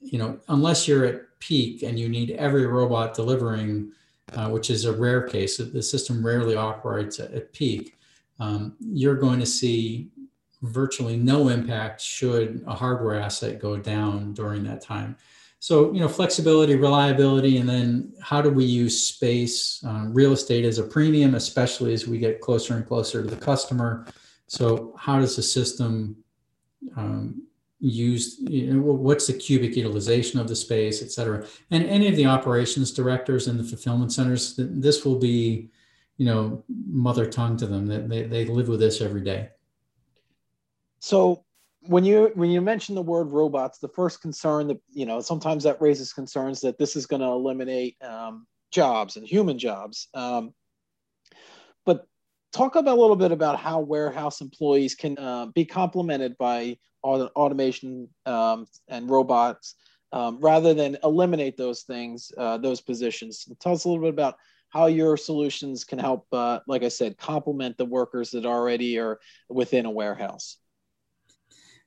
you 0.00 0.18
know, 0.18 0.38
unless 0.48 0.86
you're 0.86 1.04
at 1.04 1.22
peak 1.40 1.82
and 1.82 1.98
you 1.98 2.08
need 2.08 2.30
every 2.32 2.66
robot 2.66 3.14
delivering 3.14 3.92
uh, 4.32 4.48
which 4.48 4.70
is 4.70 4.84
a 4.84 4.92
rare 4.92 5.22
case. 5.22 5.58
The 5.58 5.82
system 5.82 6.24
rarely 6.24 6.56
operates 6.56 7.20
at, 7.20 7.32
at 7.32 7.52
peak. 7.52 7.96
Um, 8.40 8.74
you're 8.80 9.16
going 9.16 9.38
to 9.40 9.46
see 9.46 10.10
virtually 10.64 11.16
no 11.16 11.48
impact 11.48 12.00
should 12.00 12.62
a 12.66 12.74
hardware 12.74 13.20
asset 13.20 13.60
go 13.60 13.76
down 13.76 14.32
during 14.34 14.62
that 14.64 14.80
time. 14.80 15.16
So, 15.60 15.92
you 15.92 16.00
know, 16.00 16.08
flexibility, 16.08 16.76
reliability, 16.76 17.56
and 17.56 17.68
then 17.68 18.12
how 18.20 18.42
do 18.42 18.50
we 18.50 18.64
use 18.64 19.08
space? 19.08 19.82
Um, 19.84 20.12
real 20.12 20.32
estate 20.32 20.64
is 20.64 20.78
a 20.78 20.82
premium, 20.82 21.34
especially 21.34 21.94
as 21.94 22.06
we 22.06 22.18
get 22.18 22.40
closer 22.40 22.74
and 22.74 22.86
closer 22.86 23.22
to 23.22 23.28
the 23.28 23.36
customer. 23.36 24.06
So, 24.46 24.94
how 24.98 25.20
does 25.20 25.36
the 25.36 25.42
system 25.42 26.16
um, 26.96 27.44
used 27.84 28.48
you 28.48 28.72
know, 28.72 28.80
what's 28.80 29.26
the 29.26 29.32
cubic 29.32 29.76
utilization 29.76 30.40
of 30.40 30.48
the 30.48 30.56
space 30.56 31.02
et 31.02 31.10
cetera 31.10 31.46
and 31.70 31.84
any 31.84 32.08
of 32.08 32.16
the 32.16 32.24
operations 32.24 32.90
directors 32.90 33.46
in 33.46 33.58
the 33.58 33.64
fulfillment 33.64 34.10
centers 34.10 34.54
this 34.56 35.04
will 35.04 35.18
be 35.18 35.68
you 36.16 36.24
know 36.24 36.64
mother 36.68 37.26
tongue 37.26 37.58
to 37.58 37.66
them 37.66 37.86
That 37.86 38.08
they, 38.08 38.22
they 38.22 38.46
live 38.46 38.68
with 38.68 38.80
this 38.80 39.02
every 39.02 39.20
day 39.20 39.50
so 41.04 41.44
when 41.82 42.02
you 42.02 42.30
when 42.34 42.50
you 42.50 42.62
mention 42.62 42.94
the 42.94 43.02
word 43.02 43.30
robots 43.30 43.78
the 43.78 43.88
first 43.88 44.22
concern 44.22 44.66
that 44.68 44.80
you 44.90 45.04
know 45.04 45.20
sometimes 45.20 45.64
that 45.64 45.80
raises 45.82 46.14
concerns 46.14 46.62
that 46.62 46.78
this 46.78 46.96
is 46.96 47.04
going 47.04 47.20
to 47.20 47.28
eliminate 47.28 47.94
um, 48.02 48.46
jobs 48.70 49.16
and 49.16 49.26
human 49.26 49.58
jobs 49.58 50.08
um, 50.14 50.54
but 51.84 52.06
talk 52.54 52.76
about 52.76 52.96
a 52.96 53.00
little 53.00 53.16
bit 53.16 53.32
about 53.32 53.58
how 53.58 53.80
warehouse 53.80 54.40
employees 54.40 54.94
can 54.94 55.18
uh, 55.18 55.44
be 55.54 55.66
complemented 55.66 56.38
by 56.38 56.74
automation 57.02 58.08
um, 58.24 58.66
and 58.88 59.10
robots 59.10 59.74
um, 60.12 60.38
rather 60.40 60.72
than 60.72 60.96
eliminate 61.04 61.58
those 61.58 61.82
things, 61.82 62.32
uh, 62.38 62.56
those 62.56 62.80
positions. 62.80 63.46
Tell 63.60 63.72
us 63.72 63.84
a 63.84 63.88
little 63.88 64.04
bit 64.04 64.14
about 64.14 64.36
how 64.70 64.86
your 64.86 65.18
solutions 65.18 65.84
can 65.84 65.98
help, 65.98 66.26
uh, 66.32 66.60
like 66.66 66.82
I 66.82 66.88
said, 66.88 67.18
complement 67.18 67.76
the 67.76 67.84
workers 67.84 68.30
that 68.30 68.46
already 68.46 68.98
are 68.98 69.18
within 69.50 69.84
a 69.84 69.90
warehouse. 69.90 70.56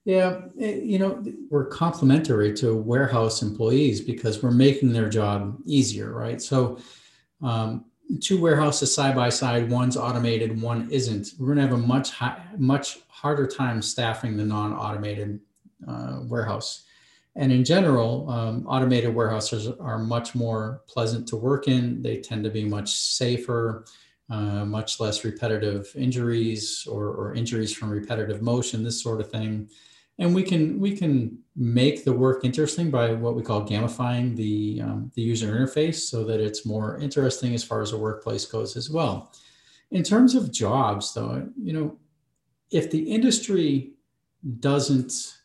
Yeah, 0.08 0.40
eh, 0.58 0.80
you 0.84 1.00
know, 1.00 1.22
we're 1.50 1.66
complementary 1.66 2.54
to 2.54 2.74
warehouse 2.78 3.42
employees 3.42 4.00
because 4.00 4.42
we're 4.42 4.52
making 4.52 4.94
their 4.94 5.10
job 5.10 5.58
easier, 5.66 6.14
right? 6.14 6.42
So, 6.42 6.80
um, 7.44 7.84
two 8.22 8.40
warehouses 8.40 8.96
side 8.96 9.18
by 9.18 9.28
side, 9.28 9.70
one's 9.70 9.98
automated, 9.98 10.62
one 10.62 10.90
isn't. 10.92 11.32
We're 11.38 11.48
going 11.48 11.58
to 11.58 11.64
have 11.64 11.74
a 11.74 11.78
much 11.78 12.12
high, 12.12 12.42
much 12.58 13.00
harder 13.10 13.46
time 13.48 13.82
staffing 13.82 14.38
the 14.38 14.46
non-automated 14.46 15.42
uh, 15.86 16.20
warehouse. 16.24 16.86
And 17.36 17.52
in 17.52 17.66
general, 17.66 18.30
um, 18.30 18.66
automated 18.66 19.14
warehouses 19.14 19.68
are 19.68 19.98
much 19.98 20.36
more 20.36 20.84
pleasant 20.88 21.28
to 21.28 21.36
work 21.36 21.68
in. 21.68 22.02
They 22.02 22.22
tend 22.22 22.46
to 22.46 22.50
be 22.50 22.64
much 22.64 22.94
safer, 22.94 23.84
uh, 24.30 24.64
much 24.64 25.02
less 25.02 25.26
repetitive 25.26 25.92
injuries 25.98 26.88
or, 26.90 27.08
or 27.08 27.36
injuries 27.36 27.74
from 27.74 27.90
repetitive 27.90 28.42
motion, 28.42 28.86
this 28.86 29.04
sort 29.04 29.20
of 29.20 29.30
thing 29.30 29.70
and 30.20 30.34
we 30.34 30.44
can 30.44 30.80
we 30.80 30.96
can 30.96 31.38
make 31.56 32.04
the 32.04 32.14
work 32.14 32.44
interesting 32.44 32.90
by 32.90 33.14
what 33.14 33.36
we 33.36 33.44
call 33.44 33.68
gamifying 33.68 34.36
the 34.36 34.82
um, 34.82 35.12
the 35.16 35.22
user 35.22 35.54
interface 35.54 36.08
so 36.08 36.24
that 36.24 36.40
it's 36.40 36.66
more 36.66 36.98
interesting 37.00 37.54
as 37.54 37.64
far 37.64 37.82
as 37.82 37.92
the 37.92 37.98
workplace 37.98 38.46
goes 38.46 38.76
as 38.76 38.90
well. 38.90 39.32
In 39.92 40.04
terms 40.04 40.36
of 40.36 40.52
jobs 40.52 41.14
though 41.14 41.48
you 41.62 41.74
know 41.74 41.98
if 42.72 42.92
the 42.92 43.00
industry 43.12 43.94
doesn't 44.60 45.38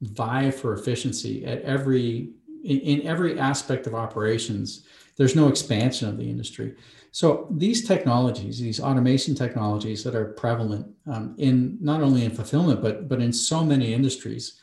vie 0.00 0.50
for 0.50 0.74
efficiency 0.74 1.44
at 1.46 1.62
every 1.62 2.30
in, 2.64 2.80
in 2.80 3.06
every 3.06 3.38
aspect 3.38 3.86
of 3.86 3.94
operations 3.94 4.86
there's 5.16 5.36
no 5.36 5.48
expansion 5.48 6.08
of 6.08 6.16
the 6.16 6.28
industry 6.28 6.74
so 7.14 7.46
these 7.48 7.86
technologies, 7.86 8.58
these 8.58 8.80
automation 8.80 9.36
technologies 9.36 10.02
that 10.02 10.16
are 10.16 10.32
prevalent 10.32 10.84
um, 11.06 11.36
in 11.38 11.78
not 11.80 12.02
only 12.02 12.24
in 12.24 12.32
fulfillment 12.32 12.82
but 12.82 13.08
but 13.08 13.22
in 13.22 13.32
so 13.32 13.62
many 13.62 13.94
industries, 13.94 14.60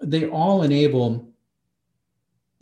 they 0.00 0.26
all 0.26 0.62
enable 0.62 1.28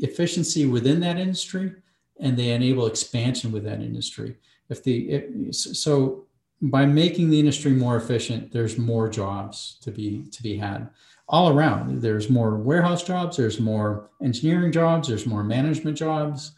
efficiency 0.00 0.66
within 0.66 0.98
that 0.98 1.16
industry, 1.16 1.76
and 2.18 2.36
they 2.36 2.50
enable 2.50 2.88
expansion 2.88 3.52
with 3.52 3.62
that 3.62 3.80
industry. 3.80 4.36
If 4.68 4.82
the 4.82 5.52
so 5.52 6.26
by 6.60 6.84
making 6.84 7.30
the 7.30 7.38
industry 7.38 7.70
more 7.70 7.96
efficient, 7.96 8.50
there's 8.50 8.78
more 8.78 9.08
jobs 9.08 9.78
to 9.82 9.92
be 9.92 10.24
to 10.24 10.42
be 10.42 10.56
had 10.56 10.90
all 11.28 11.50
around. 11.50 12.02
There's 12.02 12.28
more 12.28 12.56
warehouse 12.56 13.04
jobs, 13.04 13.36
there's 13.36 13.60
more 13.60 14.10
engineering 14.20 14.72
jobs, 14.72 15.06
there's 15.06 15.24
more 15.24 15.44
management 15.44 15.96
jobs 15.96 16.50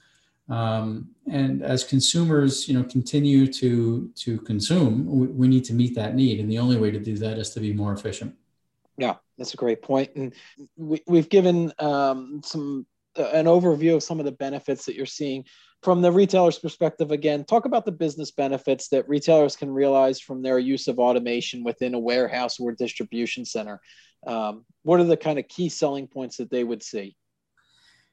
um, 0.48 1.08
and 1.30 1.62
as 1.62 1.82
consumers, 1.82 2.68
you 2.68 2.74
know, 2.74 2.84
continue 2.84 3.52
to 3.52 4.10
to 4.16 4.38
consume, 4.38 5.04
we, 5.06 5.26
we 5.26 5.48
need 5.48 5.64
to 5.64 5.74
meet 5.74 5.94
that 5.96 6.14
need, 6.14 6.40
and 6.40 6.50
the 6.50 6.58
only 6.58 6.76
way 6.76 6.90
to 6.90 7.00
do 7.00 7.16
that 7.18 7.38
is 7.38 7.50
to 7.50 7.60
be 7.60 7.72
more 7.72 7.92
efficient. 7.92 8.34
Yeah, 8.96 9.16
that's 9.36 9.54
a 9.54 9.58
great 9.58 9.82
point, 9.82 10.10
and 10.14 10.34
we, 10.76 11.02
we've 11.06 11.28
given 11.28 11.72
um, 11.78 12.40
some 12.44 12.86
uh, 13.18 13.30
an 13.32 13.46
overview 13.46 13.96
of 13.96 14.02
some 14.02 14.20
of 14.20 14.24
the 14.24 14.32
benefits 14.32 14.84
that 14.84 14.94
you're 14.94 15.06
seeing 15.06 15.44
from 15.82 16.00
the 16.00 16.12
retailer's 16.12 16.58
perspective. 16.58 17.10
Again, 17.10 17.44
talk 17.44 17.64
about 17.64 17.84
the 17.84 17.92
business 17.92 18.30
benefits 18.30 18.88
that 18.88 19.08
retailers 19.08 19.56
can 19.56 19.70
realize 19.70 20.20
from 20.20 20.42
their 20.42 20.58
use 20.58 20.86
of 20.86 20.98
automation 20.98 21.64
within 21.64 21.94
a 21.94 21.98
warehouse 21.98 22.60
or 22.60 22.72
distribution 22.72 23.44
center. 23.44 23.80
Um, 24.26 24.64
what 24.82 25.00
are 25.00 25.04
the 25.04 25.16
kind 25.16 25.38
of 25.38 25.48
key 25.48 25.68
selling 25.68 26.06
points 26.06 26.36
that 26.36 26.50
they 26.50 26.64
would 26.64 26.82
see? 26.82 27.16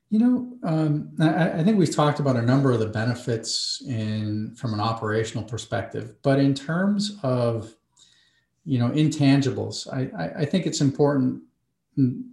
You 0.09 0.19
know, 0.19 0.57
um, 0.63 1.11
I, 1.19 1.59
I, 1.59 1.63
think 1.63 1.77
we've 1.77 1.95
talked 1.95 2.19
about 2.19 2.35
a 2.35 2.41
number 2.41 2.71
of 2.71 2.79
the 2.79 2.85
benefits 2.85 3.81
in 3.87 4.53
from 4.55 4.75
an 4.75 4.79
operational 4.79 5.43
perspective, 5.43 6.13
but 6.21 6.39
in 6.39 6.53
terms 6.53 7.17
of 7.23 7.73
you 8.63 8.77
know 8.77 8.89
intangibles, 8.89 9.91
I, 9.91 10.41
I 10.41 10.45
think 10.45 10.67
it's 10.67 10.81
important 10.81 11.41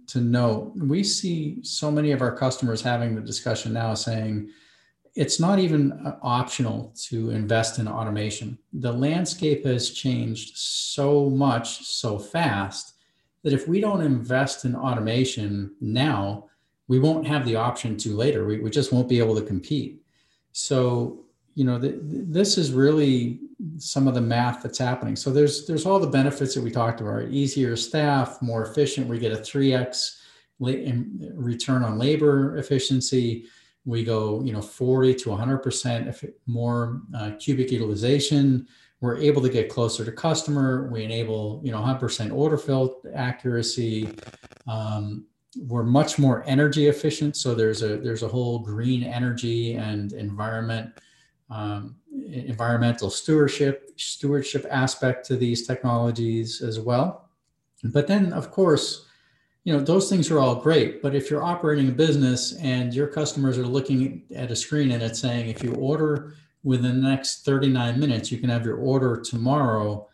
to 0.07 0.21
note 0.21 0.73
we 0.75 1.03
see 1.03 1.57
so 1.63 1.91
many 1.91 2.11
of 2.11 2.21
our 2.21 2.35
customers 2.35 2.81
having 2.81 3.15
the 3.15 3.21
discussion 3.21 3.73
now 3.73 3.93
saying 3.93 4.49
it's 5.15 5.39
not 5.39 5.59
even 5.59 5.91
uh, 5.91 6.17
optional 6.21 6.93
to 6.95 7.31
invest 7.31 7.79
in 7.79 7.87
automation. 7.87 8.57
The 8.73 8.91
landscape 8.91 9.65
has 9.65 9.91
changed 9.91 10.57
so 10.57 11.29
much 11.29 11.85
so 11.85 12.17
fast 12.17 12.95
that 13.43 13.53
if 13.53 13.67
we 13.67 13.81
don't 13.81 14.01
invest 14.01 14.65
in 14.65 14.75
automation 14.75 15.75
now, 15.81 16.47
we 16.91 16.99
won't 16.99 17.25
have 17.25 17.45
the 17.45 17.55
option 17.55 17.95
to 17.95 18.17
later. 18.17 18.45
We, 18.45 18.59
we 18.59 18.69
just 18.69 18.91
won't 18.91 19.07
be 19.07 19.19
able 19.19 19.33
to 19.35 19.41
compete. 19.41 20.03
So, 20.51 21.23
you 21.55 21.63
know, 21.63 21.79
this 21.79 22.57
is 22.57 22.73
really 22.73 23.39
some 23.77 24.09
of 24.09 24.13
the 24.13 24.19
math 24.19 24.61
that's 24.61 24.77
happening. 24.77 25.15
So 25.15 25.31
there's 25.31 25.65
there's 25.65 25.85
all 25.85 25.99
the 26.01 26.15
benefits 26.19 26.53
that 26.53 26.61
we 26.61 26.69
talked 26.69 26.99
about: 26.99 27.29
easier 27.29 27.77
staff, 27.77 28.41
more 28.41 28.65
efficient. 28.65 29.07
We 29.07 29.19
get 29.19 29.31
a 29.31 29.37
three 29.37 29.73
x 29.73 30.21
return 30.59 31.81
on 31.85 31.97
labor 31.97 32.57
efficiency. 32.57 33.45
We 33.85 34.03
go, 34.03 34.43
you 34.43 34.51
know, 34.51 34.61
40 34.61 35.15
to 35.15 35.29
100 35.29 35.59
percent 35.59 36.13
more 36.45 37.03
uh, 37.15 37.31
cubic 37.39 37.71
utilization. 37.71 38.67
We're 38.99 39.15
able 39.15 39.41
to 39.43 39.49
get 39.49 39.69
closer 39.69 40.03
to 40.03 40.11
customer. 40.11 40.89
We 40.91 41.05
enable, 41.05 41.61
you 41.63 41.71
know, 41.71 41.79
100 41.79 41.99
percent 41.99 42.33
order 42.33 42.57
fill 42.57 43.01
accuracy. 43.15 44.09
Um, 44.67 45.25
we're 45.57 45.83
much 45.83 46.17
more 46.17 46.43
energy 46.47 46.87
efficient. 46.87 47.35
So 47.35 47.53
there's 47.53 47.83
a 47.83 47.97
there's 47.97 48.23
a 48.23 48.27
whole 48.27 48.59
green 48.59 49.03
energy 49.03 49.75
and 49.75 50.13
environment 50.13 50.93
um, 51.49 51.95
environmental 52.31 53.09
stewardship 53.09 53.91
stewardship 53.97 54.65
aspect 54.69 55.25
to 55.27 55.35
these 55.35 55.67
technologies 55.67 56.61
as 56.61 56.79
well. 56.79 57.29
But 57.83 58.07
then, 58.07 58.31
of 58.31 58.51
course, 58.51 59.07
you 59.63 59.73
know 59.73 59.79
those 59.79 60.09
things 60.09 60.31
are 60.31 60.39
all 60.39 60.55
great. 60.55 61.01
But 61.01 61.15
if 61.15 61.29
you're 61.29 61.43
operating 61.43 61.89
a 61.89 61.91
business 61.91 62.55
and 62.57 62.93
your 62.93 63.07
customers 63.07 63.57
are 63.57 63.65
looking 63.65 64.23
at 64.33 64.51
a 64.51 64.55
screen 64.55 64.91
and 64.91 65.03
it's 65.03 65.19
saying 65.19 65.49
if 65.49 65.63
you 65.63 65.73
order 65.75 66.33
within 66.63 67.01
the 67.01 67.09
next 67.09 67.43
39 67.43 67.99
minutes, 67.99 68.31
you 68.31 68.37
can 68.37 68.49
have 68.49 68.65
your 68.65 68.77
order 68.77 69.19
tomorrow 69.19 70.07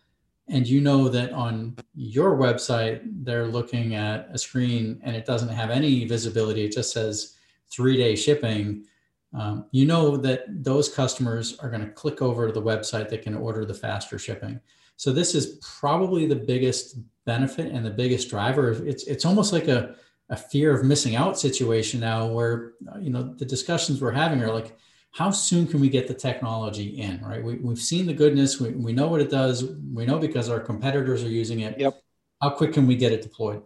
and 0.49 0.67
you 0.67 0.81
know 0.81 1.09
that 1.09 1.31
on 1.33 1.75
your 1.93 2.37
website 2.37 3.01
they're 3.23 3.47
looking 3.47 3.95
at 3.95 4.29
a 4.31 4.37
screen 4.37 4.99
and 5.03 5.15
it 5.15 5.25
doesn't 5.25 5.49
have 5.49 5.69
any 5.69 6.05
visibility. 6.05 6.65
It 6.65 6.73
just 6.73 6.93
says 6.93 7.35
three 7.69 7.97
day 7.97 8.15
shipping. 8.15 8.85
Um, 9.33 9.65
you 9.71 9.85
know 9.85 10.15
that 10.17 10.45
those 10.63 10.87
customers 10.87 11.57
are 11.59 11.69
going 11.69 11.81
to 11.81 11.91
click 11.91 12.21
over 12.21 12.47
to 12.47 12.53
the 12.53 12.61
website 12.61 13.09
that 13.09 13.23
can 13.23 13.35
order 13.35 13.65
the 13.65 13.73
faster 13.73 14.17
shipping. 14.17 14.59
So 14.95 15.11
this 15.11 15.35
is 15.35 15.59
probably 15.79 16.25
the 16.25 16.35
biggest 16.35 16.97
benefit 17.27 17.71
and 17.73 17.85
the 17.85 17.91
biggest 17.91 18.29
driver 18.29 18.71
it's 18.87 19.03
it's 19.03 19.25
almost 19.25 19.51
like 19.51 19.67
a, 19.67 19.95
a 20.29 20.35
fear 20.35 20.73
of 20.73 20.85
missing 20.85 21.15
out 21.17 21.37
situation 21.37 21.99
now 21.99 22.25
where 22.25 22.73
you 22.99 23.09
know 23.09 23.35
the 23.35 23.45
discussions 23.45 24.01
we're 24.01 24.11
having 24.11 24.41
are 24.41 24.51
like 24.51 24.77
how 25.17 25.31
soon 25.31 25.65
can 25.65 25.79
we 25.79 25.89
get 25.89 26.07
the 26.07 26.13
technology 26.13 26.89
in, 27.01 27.19
right? 27.21 27.43
We, 27.43 27.55
we've 27.55 27.79
seen 27.79 28.05
the 28.05 28.13
goodness, 28.13 28.59
we, 28.59 28.69
we 28.69 28.93
know 28.93 29.07
what 29.07 29.19
it 29.19 29.31
does, 29.31 29.65
we 29.91 30.05
know 30.05 30.19
because 30.19 30.47
our 30.47 30.59
competitors 30.59 31.23
are 31.23 31.29
using 31.29 31.61
it. 31.61 31.79
Yep. 31.79 31.99
How 32.39 32.51
quick 32.51 32.71
can 32.71 32.85
we 32.85 32.95
get 32.95 33.11
it 33.11 33.23
deployed? 33.23 33.63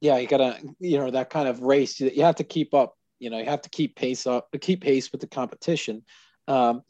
Yeah, 0.00 0.18
you 0.18 0.26
gotta, 0.26 0.58
you 0.80 0.98
know, 0.98 1.08
that 1.12 1.30
kind 1.30 1.46
of 1.46 1.60
race. 1.60 2.00
You 2.00 2.24
have 2.24 2.34
to 2.34 2.44
keep 2.44 2.74
up. 2.74 2.96
You 3.20 3.30
know, 3.30 3.38
you 3.38 3.44
have 3.44 3.62
to 3.62 3.70
keep 3.70 3.94
pace 3.94 4.26
up, 4.26 4.48
keep 4.60 4.80
pace 4.80 5.12
with 5.12 5.20
the 5.20 5.28
competition. 5.28 6.02
Um, 6.48 6.82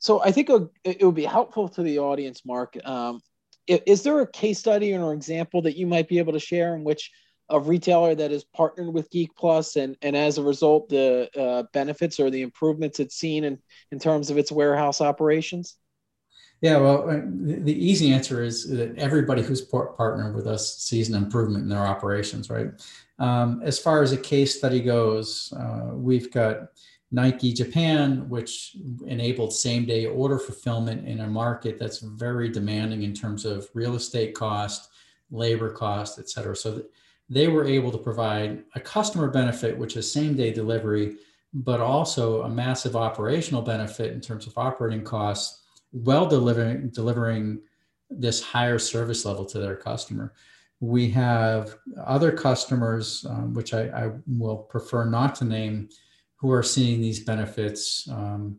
so 0.00 0.20
I 0.22 0.30
think 0.30 0.50
it 0.84 1.02
would 1.02 1.14
be 1.14 1.24
helpful 1.24 1.70
to 1.70 1.82
the 1.82 2.00
audience, 2.00 2.42
Mark. 2.44 2.76
Um, 2.84 3.22
is 3.66 4.02
there 4.02 4.20
a 4.20 4.30
case 4.30 4.58
study 4.58 4.92
or 4.92 5.10
an 5.10 5.16
example 5.16 5.62
that 5.62 5.78
you 5.78 5.86
might 5.86 6.08
be 6.10 6.18
able 6.18 6.34
to 6.34 6.38
share 6.38 6.76
in 6.76 6.84
which 6.84 7.10
a 7.48 7.60
retailer 7.60 8.14
that 8.14 8.32
is 8.32 8.44
partnered 8.44 8.92
with 8.92 9.10
Geek 9.10 9.30
Plus, 9.36 9.76
and 9.76 9.96
and 10.02 10.16
as 10.16 10.38
a 10.38 10.42
result, 10.42 10.88
the 10.88 11.28
uh, 11.38 11.64
benefits 11.72 12.18
or 12.18 12.30
the 12.30 12.42
improvements 12.42 13.00
it's 13.00 13.16
seen 13.16 13.44
in 13.44 13.58
in 13.92 13.98
terms 13.98 14.30
of 14.30 14.38
its 14.38 14.50
warehouse 14.50 15.00
operations? 15.00 15.76
Yeah, 16.60 16.78
well, 16.78 17.10
uh, 17.10 17.20
the 17.26 17.74
easy 17.74 18.12
answer 18.12 18.42
is 18.42 18.66
that 18.70 18.96
everybody 18.96 19.42
who's 19.42 19.60
partnered 19.60 20.34
with 20.34 20.46
us 20.46 20.78
sees 20.78 21.10
an 21.10 21.14
improvement 21.22 21.64
in 21.64 21.68
their 21.68 21.86
operations, 21.86 22.48
right? 22.48 22.68
Um, 23.18 23.60
as 23.62 23.78
far 23.78 24.02
as 24.02 24.12
a 24.12 24.16
case 24.16 24.56
study 24.56 24.80
goes, 24.80 25.52
uh, 25.52 25.90
we've 25.92 26.30
got 26.30 26.68
Nike 27.12 27.52
Japan, 27.52 28.28
which 28.28 28.76
enabled 29.06 29.52
same 29.52 29.84
day 29.84 30.06
order 30.06 30.38
fulfillment 30.38 31.06
in 31.06 31.20
a 31.20 31.26
market 31.26 31.78
that's 31.78 31.98
very 31.98 32.48
demanding 32.48 33.02
in 33.02 33.12
terms 33.12 33.44
of 33.44 33.68
real 33.74 33.94
estate 33.94 34.34
cost, 34.34 34.90
labor 35.30 35.70
cost, 35.70 36.18
et 36.18 36.30
cetera. 36.30 36.56
So 36.56 36.82
they 37.28 37.48
were 37.48 37.64
able 37.64 37.90
to 37.90 37.98
provide 37.98 38.64
a 38.74 38.80
customer 38.80 39.28
benefit, 39.28 39.76
which 39.76 39.96
is 39.96 40.10
same 40.10 40.36
day 40.36 40.52
delivery, 40.52 41.16
but 41.52 41.80
also 41.80 42.42
a 42.42 42.48
massive 42.48 42.96
operational 42.96 43.62
benefit 43.62 44.12
in 44.12 44.20
terms 44.20 44.46
of 44.46 44.58
operating 44.58 45.04
costs 45.04 45.62
while 45.90 46.26
delivering, 46.26 46.90
delivering 46.90 47.60
this 48.10 48.42
higher 48.42 48.78
service 48.78 49.24
level 49.24 49.44
to 49.44 49.58
their 49.58 49.76
customer. 49.76 50.34
We 50.80 51.08
have 51.10 51.76
other 52.04 52.32
customers, 52.32 53.24
um, 53.28 53.54
which 53.54 53.72
I, 53.72 53.88
I, 53.88 54.10
will 54.26 54.56
prefer 54.56 55.04
not 55.04 55.34
to 55.36 55.44
name, 55.44 55.88
who 56.36 56.50
are 56.52 56.62
seeing 56.62 57.00
these 57.00 57.20
benefits 57.20 58.06
um, 58.10 58.58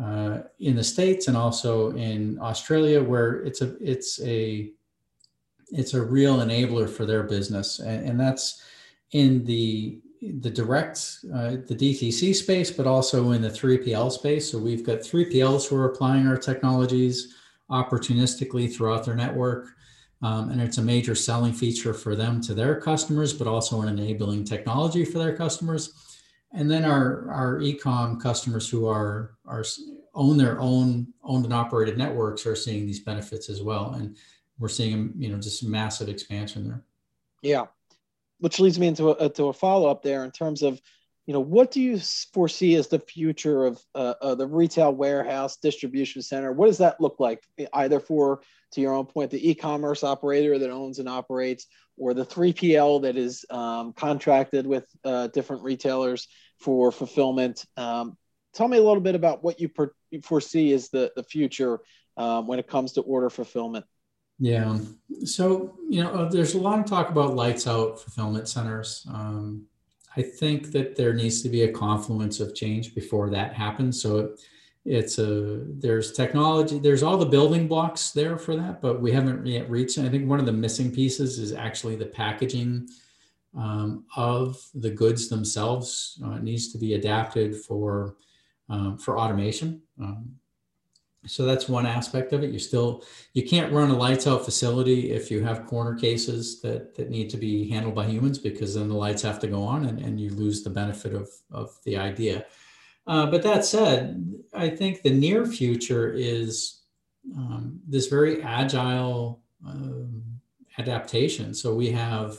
uh, 0.00 0.38
in 0.60 0.76
the 0.76 0.84
states 0.84 1.28
and 1.28 1.36
also 1.36 1.90
in 1.92 2.38
Australia, 2.40 3.02
where 3.02 3.42
it's 3.42 3.60
a 3.60 3.76
it's 3.82 4.20
a 4.22 4.70
it's 5.72 5.94
a 5.94 6.02
real 6.02 6.38
enabler 6.38 6.88
for 6.88 7.06
their 7.06 7.22
business, 7.22 7.80
and, 7.80 8.08
and 8.10 8.20
that's 8.20 8.62
in 9.12 9.44
the 9.44 10.00
the 10.20 10.50
direct 10.50 11.18
uh, 11.34 11.56
the 11.66 11.74
DTC 11.74 12.34
space, 12.34 12.70
but 12.70 12.86
also 12.86 13.32
in 13.32 13.42
the 13.42 13.48
3PL 13.48 14.12
space. 14.12 14.50
So 14.50 14.58
we've 14.58 14.86
got 14.86 15.00
3PLs 15.00 15.68
who 15.68 15.76
are 15.76 15.86
applying 15.86 16.28
our 16.28 16.36
technologies 16.36 17.34
opportunistically 17.70 18.72
throughout 18.72 19.04
their 19.04 19.16
network. 19.16 19.66
Um, 20.22 20.50
and 20.50 20.60
it's 20.60 20.78
a 20.78 20.82
major 20.82 21.16
selling 21.16 21.52
feature 21.52 21.92
for 21.92 22.14
them 22.14 22.40
to 22.42 22.54
their 22.54 22.80
customers, 22.80 23.32
but 23.32 23.48
also 23.48 23.80
an 23.80 23.88
enabling 23.88 24.44
technology 24.44 25.04
for 25.04 25.18
their 25.18 25.36
customers. 25.36 25.92
And 26.52 26.70
then 26.70 26.84
our, 26.84 27.28
our 27.30 27.60
e-com 27.60 28.20
customers 28.20 28.68
who 28.68 28.86
are, 28.86 29.32
are 29.46 29.64
own 30.14 30.36
their 30.36 30.60
own 30.60 31.08
owned 31.24 31.44
and 31.44 31.54
operated 31.54 31.96
networks 31.96 32.46
are 32.46 32.54
seeing 32.54 32.86
these 32.86 33.00
benefits 33.00 33.48
as 33.48 33.62
well. 33.62 33.94
And 33.94 34.16
we're 34.62 34.68
seeing 34.68 35.12
you 35.18 35.28
know 35.28 35.38
just 35.38 35.64
massive 35.64 36.08
expansion 36.08 36.68
there. 36.68 36.84
Yeah, 37.42 37.66
which 38.38 38.60
leads 38.60 38.78
me 38.78 38.86
into 38.86 39.10
a, 39.10 39.28
to 39.28 39.48
a 39.48 39.52
follow 39.52 39.90
up 39.90 40.02
there 40.02 40.24
in 40.24 40.30
terms 40.30 40.62
of 40.62 40.80
you 41.26 41.34
know 41.34 41.40
what 41.40 41.72
do 41.72 41.82
you 41.82 41.98
foresee 42.32 42.76
as 42.76 42.86
the 42.86 43.00
future 43.00 43.66
of 43.66 43.82
uh, 43.96 44.14
uh, 44.22 44.34
the 44.36 44.46
retail 44.46 44.94
warehouse 44.94 45.56
distribution 45.56 46.22
center? 46.22 46.52
What 46.52 46.66
does 46.66 46.78
that 46.78 47.00
look 47.00 47.16
like 47.18 47.42
either 47.74 47.98
for 47.98 48.42
to 48.72 48.80
your 48.80 48.94
own 48.94 49.06
point 49.06 49.32
the 49.32 49.50
e-commerce 49.50 50.04
operator 50.04 50.58
that 50.60 50.70
owns 50.70 51.00
and 51.00 51.08
operates 51.08 51.66
or 51.98 52.14
the 52.14 52.24
3PL 52.24 53.02
that 53.02 53.16
is 53.16 53.44
um, 53.50 53.92
contracted 53.92 54.66
with 54.66 54.86
uh, 55.04 55.26
different 55.28 55.62
retailers 55.62 56.28
for 56.58 56.90
fulfillment. 56.90 57.66
Um, 57.76 58.16
tell 58.54 58.68
me 58.68 58.78
a 58.78 58.82
little 58.82 59.00
bit 59.00 59.14
about 59.14 59.44
what 59.44 59.60
you, 59.60 59.68
per- 59.68 59.94
foresee 60.22 60.72
as 60.72 60.88
the, 60.88 61.12
the 61.16 61.22
future 61.22 61.80
um, 62.16 62.46
when 62.46 62.58
it 62.58 62.66
comes 62.66 62.92
to 62.92 63.02
order 63.02 63.28
fulfillment. 63.28 63.84
Yeah. 64.42 64.76
So, 65.24 65.78
you 65.88 66.02
know, 66.02 66.10
uh, 66.10 66.28
there's 66.28 66.54
a 66.54 66.58
lot 66.60 66.80
of 66.80 66.84
talk 66.84 67.10
about 67.10 67.36
lights 67.36 67.68
out 67.68 68.00
fulfillment 68.00 68.48
centers. 68.48 69.06
Um, 69.08 69.66
I 70.16 70.22
think 70.22 70.72
that 70.72 70.96
there 70.96 71.14
needs 71.14 71.42
to 71.42 71.48
be 71.48 71.62
a 71.62 71.72
confluence 71.72 72.40
of 72.40 72.52
change 72.52 72.92
before 72.92 73.30
that 73.30 73.54
happens. 73.54 74.02
So 74.02 74.34
it's 74.84 75.20
a 75.20 75.62
there's 75.78 76.10
technology, 76.10 76.80
there's 76.80 77.04
all 77.04 77.16
the 77.16 77.24
building 77.24 77.68
blocks 77.68 78.10
there 78.10 78.36
for 78.36 78.56
that, 78.56 78.82
but 78.82 79.00
we 79.00 79.12
haven't 79.12 79.46
yet 79.46 79.70
reached. 79.70 79.96
I 79.98 80.08
think 80.08 80.28
one 80.28 80.40
of 80.40 80.46
the 80.46 80.52
missing 80.52 80.90
pieces 80.90 81.38
is 81.38 81.52
actually 81.52 81.94
the 81.94 82.06
packaging 82.06 82.88
um, 83.56 84.04
of 84.16 84.60
the 84.74 84.90
goods 84.90 85.28
themselves 85.28 86.20
uh, 86.24 86.38
needs 86.38 86.72
to 86.72 86.78
be 86.78 86.94
adapted 86.94 87.54
for 87.54 88.16
um, 88.68 88.98
for 88.98 89.20
automation. 89.20 89.82
Um, 90.00 90.34
so 91.26 91.44
that's 91.44 91.68
one 91.68 91.86
aspect 91.86 92.32
of 92.32 92.42
it. 92.42 92.50
You 92.50 92.58
still 92.58 93.04
you 93.32 93.44
can't 93.44 93.72
run 93.72 93.90
a 93.90 93.96
lights 93.96 94.26
out 94.26 94.44
facility 94.44 95.12
if 95.12 95.30
you 95.30 95.42
have 95.44 95.66
corner 95.66 95.94
cases 95.94 96.60
that 96.62 96.94
that 96.96 97.10
need 97.10 97.30
to 97.30 97.36
be 97.36 97.68
handled 97.68 97.94
by 97.94 98.06
humans 98.06 98.38
because 98.38 98.74
then 98.74 98.88
the 98.88 98.94
lights 98.94 99.22
have 99.22 99.38
to 99.40 99.46
go 99.46 99.62
on 99.62 99.84
and, 99.84 100.00
and 100.00 100.20
you 100.20 100.30
lose 100.30 100.62
the 100.62 100.70
benefit 100.70 101.14
of 101.14 101.30
of 101.50 101.78
the 101.84 101.96
idea. 101.96 102.44
Uh, 103.06 103.26
but 103.26 103.42
that 103.42 103.64
said, 103.64 104.32
I 104.54 104.68
think 104.68 105.02
the 105.02 105.10
near 105.10 105.44
future 105.46 106.12
is 106.12 106.82
um, 107.36 107.80
this 107.86 108.06
very 108.06 108.42
agile 108.42 109.42
um, 109.66 110.22
adaptation. 110.78 111.54
So 111.54 111.74
we 111.74 111.90
have 111.90 112.38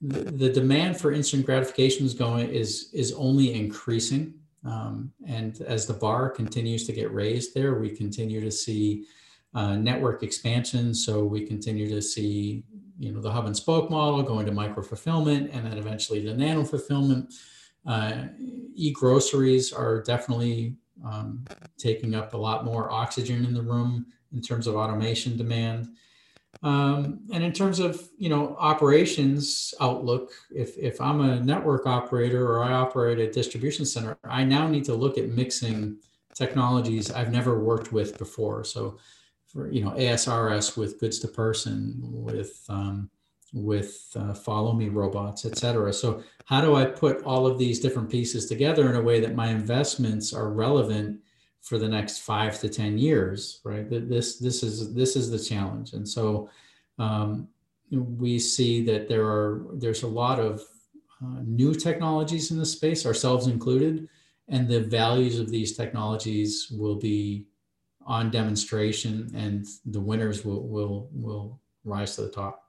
the, 0.00 0.30
the 0.30 0.48
demand 0.48 1.00
for 1.00 1.12
instant 1.12 1.46
gratification 1.46 2.06
is 2.06 2.14
going 2.14 2.48
is 2.48 2.90
is 2.92 3.12
only 3.12 3.54
increasing 3.54 4.34
um, 4.66 5.12
and 5.26 5.60
as 5.62 5.86
the 5.86 5.94
bar 5.94 6.30
continues 6.30 6.86
to 6.86 6.92
get 6.92 7.12
raised 7.12 7.54
there, 7.54 7.74
we 7.74 7.90
continue 7.90 8.40
to 8.40 8.50
see 8.50 9.06
uh, 9.54 9.76
network 9.76 10.22
expansion. 10.22 10.94
So 10.94 11.24
we 11.24 11.46
continue 11.46 11.88
to 11.88 12.02
see, 12.02 12.64
you 12.98 13.12
know, 13.12 13.20
the 13.20 13.30
hub 13.30 13.46
and 13.46 13.56
spoke 13.56 13.90
model 13.90 14.22
going 14.22 14.46
to 14.46 14.52
micro 14.52 14.82
fulfillment 14.82 15.50
and 15.52 15.66
then 15.66 15.78
eventually 15.78 16.22
to 16.22 16.34
nano 16.34 16.64
fulfillment. 16.64 17.32
Uh, 17.86 18.24
e-groceries 18.74 19.72
are 19.72 20.02
definitely 20.02 20.76
um, 21.04 21.44
taking 21.78 22.14
up 22.14 22.34
a 22.34 22.36
lot 22.36 22.64
more 22.64 22.90
oxygen 22.90 23.44
in 23.44 23.54
the 23.54 23.62
room 23.62 24.06
in 24.32 24.42
terms 24.42 24.66
of 24.66 24.74
automation 24.74 25.36
demand. 25.36 25.88
Um, 26.62 27.20
and 27.32 27.44
in 27.44 27.52
terms 27.52 27.78
of 27.78 28.08
you 28.18 28.28
know 28.28 28.56
operations 28.58 29.74
outlook, 29.80 30.32
if 30.54 30.76
if 30.78 31.00
I'm 31.00 31.20
a 31.20 31.40
network 31.40 31.86
operator 31.86 32.46
or 32.46 32.62
I 32.62 32.72
operate 32.72 33.18
a 33.18 33.30
distribution 33.30 33.84
center, 33.84 34.16
I 34.24 34.44
now 34.44 34.68
need 34.68 34.84
to 34.84 34.94
look 34.94 35.18
at 35.18 35.28
mixing 35.28 35.98
technologies 36.34 37.10
I've 37.10 37.32
never 37.32 37.58
worked 37.58 37.92
with 37.92 38.18
before. 38.18 38.64
So, 38.64 38.98
for 39.46 39.70
you 39.70 39.84
know, 39.84 39.90
ASRS 39.92 40.76
with 40.76 41.00
goods 41.00 41.18
to 41.20 41.28
person, 41.28 41.94
with 42.00 42.64
um, 42.68 43.10
with 43.52 44.08
uh, 44.16 44.34
follow 44.34 44.72
me 44.72 44.88
robots, 44.88 45.46
et 45.46 45.56
cetera. 45.56 45.92
So, 45.92 46.22
how 46.44 46.60
do 46.60 46.74
I 46.74 46.84
put 46.84 47.22
all 47.24 47.46
of 47.46 47.58
these 47.58 47.80
different 47.80 48.10
pieces 48.10 48.46
together 48.46 48.88
in 48.88 48.96
a 48.96 49.02
way 49.02 49.20
that 49.20 49.34
my 49.34 49.48
investments 49.48 50.32
are 50.32 50.50
relevant 50.50 51.20
for 51.66 51.78
the 51.78 51.88
next 51.88 52.20
five 52.20 52.60
to 52.60 52.68
ten 52.68 52.96
years? 52.96 53.60
Right. 53.64 53.86
This 53.90 54.38
this 54.38 54.62
is 54.62 54.94
this 54.94 55.16
is 55.16 55.30
the 55.30 55.38
challenge, 55.38 55.92
and 55.92 56.08
so 56.08 56.48
um, 56.98 57.48
we 57.90 58.38
see 58.38 58.84
that 58.84 59.08
there 59.08 59.26
are 59.26 59.66
there's 59.74 60.04
a 60.04 60.14
lot 60.22 60.38
of 60.38 60.62
uh, 61.22 61.40
new 61.44 61.74
technologies 61.74 62.50
in 62.52 62.58
the 62.58 62.66
space, 62.66 63.04
ourselves 63.04 63.46
included, 63.46 64.08
and 64.48 64.68
the 64.68 64.80
values 64.80 65.38
of 65.40 65.50
these 65.50 65.76
technologies 65.76 66.68
will 66.70 66.96
be 66.96 67.46
on 68.06 68.30
demonstration, 68.30 69.30
and 69.34 69.66
the 69.86 70.00
winners 70.00 70.44
will 70.44 70.68
will 70.68 71.08
will 71.12 71.60
rise 71.84 72.14
to 72.16 72.22
the 72.22 72.30
top. 72.30 72.62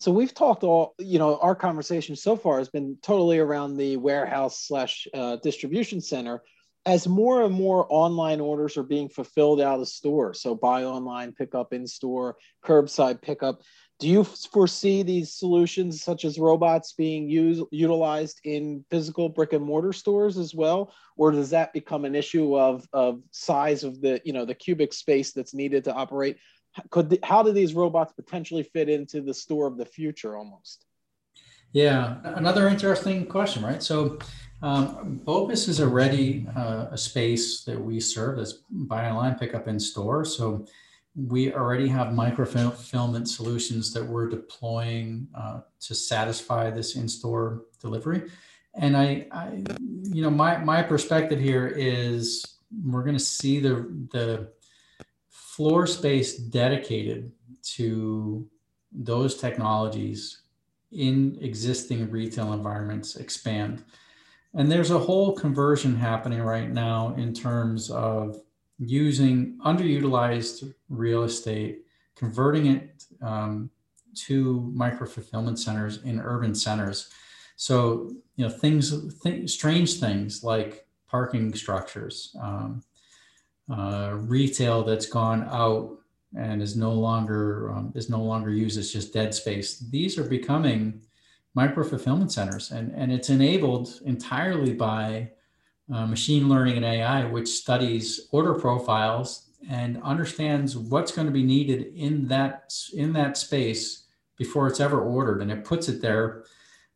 So 0.00 0.12
we've 0.12 0.32
talked 0.32 0.62
all, 0.62 0.94
you 0.98 1.18
know, 1.18 1.38
our 1.38 1.56
conversation 1.56 2.14
so 2.14 2.36
far 2.36 2.58
has 2.58 2.68
been 2.68 2.96
totally 3.02 3.40
around 3.40 3.76
the 3.76 3.96
warehouse 3.96 4.56
slash 4.68 5.08
uh, 5.12 5.36
distribution 5.42 6.00
center. 6.00 6.42
As 6.88 7.06
more 7.06 7.42
and 7.42 7.54
more 7.54 7.86
online 7.90 8.40
orders 8.40 8.78
are 8.78 8.82
being 8.82 9.10
fulfilled 9.10 9.60
out 9.60 9.78
of 9.78 9.88
store, 9.88 10.32
so 10.32 10.54
buy 10.54 10.84
online, 10.84 11.32
pick 11.32 11.54
up 11.54 11.74
in 11.74 11.86
store, 11.86 12.38
curbside 12.64 13.20
pickup, 13.20 13.60
do 13.98 14.08
you 14.08 14.24
foresee 14.24 15.02
these 15.02 15.34
solutions 15.34 16.02
such 16.02 16.24
as 16.24 16.38
robots 16.38 16.94
being 16.94 17.28
used 17.28 17.62
utilized 17.70 18.40
in 18.44 18.86
physical 18.90 19.28
brick 19.28 19.52
and 19.52 19.62
mortar 19.62 19.92
stores 19.92 20.38
as 20.38 20.54
well? 20.54 20.94
Or 21.18 21.30
does 21.30 21.50
that 21.50 21.74
become 21.74 22.06
an 22.06 22.14
issue 22.14 22.56
of, 22.56 22.88
of 22.94 23.20
size 23.32 23.84
of 23.84 24.00
the 24.00 24.22
you 24.24 24.32
know 24.32 24.46
the 24.46 24.54
cubic 24.54 24.94
space 24.94 25.32
that's 25.32 25.52
needed 25.52 25.84
to 25.84 25.92
operate? 25.92 26.38
Could 26.88 27.10
the, 27.10 27.20
how 27.22 27.42
do 27.42 27.52
these 27.52 27.74
robots 27.74 28.14
potentially 28.14 28.62
fit 28.62 28.88
into 28.88 29.20
the 29.20 29.34
store 29.34 29.66
of 29.66 29.76
the 29.76 29.84
future 29.84 30.38
almost? 30.38 30.86
Yeah 31.72 32.16
another 32.24 32.66
interesting 32.66 33.26
question 33.26 33.62
right? 33.62 33.82
So 33.82 34.18
um, 34.62 35.20
is 35.50 35.80
already 35.80 36.46
uh, 36.56 36.86
a 36.90 36.98
space 36.98 37.64
that 37.64 37.80
we 37.80 38.00
serve 38.00 38.38
as 38.38 38.64
buy 38.70 39.08
online 39.08 39.34
pickup 39.36 39.68
in 39.68 39.78
store 39.78 40.24
so 40.24 40.66
we 41.26 41.52
already 41.52 41.88
have 41.88 42.12
micro 42.12 42.44
fulfillment 42.44 43.28
solutions 43.28 43.92
that 43.92 44.04
we're 44.04 44.28
deploying 44.28 45.26
uh, 45.34 45.60
to 45.80 45.94
satisfy 45.94 46.70
this 46.70 46.94
in-store 46.94 47.64
delivery. 47.80 48.30
And 48.74 48.96
I, 48.96 49.26
I, 49.32 49.64
you 50.04 50.22
know, 50.22 50.30
my 50.30 50.58
my 50.58 50.82
perspective 50.82 51.40
here 51.40 51.66
is 51.66 52.58
we're 52.84 53.02
going 53.02 53.16
to 53.16 53.24
see 53.24 53.58
the 53.58 53.88
the 54.12 54.52
floor 55.28 55.86
space 55.86 56.36
dedicated 56.36 57.32
to 57.62 58.46
those 58.92 59.40
technologies 59.40 60.42
in 60.92 61.36
existing 61.40 62.10
retail 62.10 62.52
environments 62.52 63.16
expand. 63.16 63.82
And 64.54 64.70
there's 64.70 64.90
a 64.90 64.98
whole 64.98 65.32
conversion 65.32 65.96
happening 65.96 66.40
right 66.40 66.70
now 66.70 67.14
in 67.16 67.34
terms 67.34 67.90
of 67.90 68.40
using 68.78 69.58
underutilized 69.64 70.72
real 70.88 71.24
estate, 71.24 71.84
converting 72.16 72.66
it 72.66 73.04
um, 73.22 73.70
to 74.14 74.72
micro 74.74 75.06
fulfillment 75.06 75.58
centers 75.58 76.02
in 76.02 76.20
urban 76.20 76.54
centers. 76.54 77.10
So, 77.56 78.10
you 78.36 78.46
know, 78.46 78.50
things, 78.50 79.20
th- 79.22 79.50
strange 79.50 80.00
things 80.00 80.42
like 80.42 80.86
parking 81.08 81.54
structures, 81.54 82.34
um, 82.40 82.82
uh, 83.70 84.12
retail 84.14 84.82
that's 84.82 85.06
gone 85.06 85.46
out 85.50 85.98
and 86.36 86.62
is 86.62 86.76
no 86.76 86.92
longer 86.92 87.72
um, 87.72 87.92
is 87.94 88.10
no 88.10 88.22
longer 88.22 88.50
used 88.50 88.78
as 88.78 88.92
just 88.92 89.12
dead 89.12 89.34
space. 89.34 89.78
These 89.90 90.18
are 90.18 90.24
becoming 90.24 91.02
micro 91.62 91.82
fulfillment 91.82 92.30
centers, 92.38 92.70
and 92.70 92.86
and 93.00 93.08
it's 93.16 93.30
enabled 93.30 93.86
entirely 94.04 94.72
by 94.72 95.30
uh, 95.94 96.06
machine 96.06 96.48
learning 96.48 96.76
and 96.76 96.84
AI, 96.84 97.24
which 97.24 97.48
studies 97.48 98.06
order 98.30 98.54
profiles 98.54 99.28
and 99.68 100.00
understands 100.02 100.76
what's 100.76 101.12
going 101.16 101.26
to 101.26 101.38
be 101.40 101.42
needed 101.56 101.80
in 102.06 102.28
that 102.28 102.72
in 103.02 103.12
that 103.12 103.36
space 103.36 103.82
before 104.36 104.68
it's 104.68 104.80
ever 104.86 105.00
ordered, 105.00 105.42
and 105.42 105.50
it 105.50 105.64
puts 105.64 105.88
it 105.88 106.00
there 106.00 106.44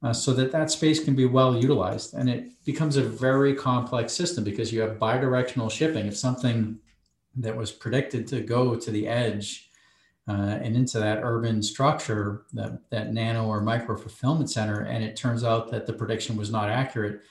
uh, 0.05 0.13
so 0.13 0.33
that 0.33 0.53
that 0.53 0.71
space 0.71 1.03
can 1.07 1.17
be 1.23 1.27
well 1.39 1.53
utilized. 1.57 2.15
And 2.15 2.31
it 2.31 2.43
becomes 2.65 2.97
a 2.97 3.03
very 3.03 3.55
complex 3.55 4.13
system 4.13 4.45
because 4.45 4.73
you 4.73 4.81
have 4.85 5.05
bidirectional 5.09 5.71
shipping. 5.79 6.07
If 6.07 6.17
something 6.17 6.79
that 7.45 7.57
was 7.57 7.73
predicted 7.73 8.29
to 8.29 8.41
go 8.41 8.77
to 8.77 8.91
the 8.93 9.09
edge 9.09 9.72
uh, 10.29 10.59
and 10.63 10.77
into 10.77 10.99
that 10.99 11.21
urban 11.23 11.63
structure, 11.63 12.43
that, 12.53 12.89
that 12.91 13.13
nano 13.13 13.47
or 13.47 13.61
micro 13.61 13.97
fulfillment 13.97 14.51
center, 14.51 14.83
and 14.83 15.03
it 15.03 15.17
turns 15.17 15.43
out 15.43 15.71
that 15.71 15.87
the 15.87 15.93
prediction 15.93 16.37
was 16.37 16.51
not 16.51 16.69
accurate, 16.69 17.23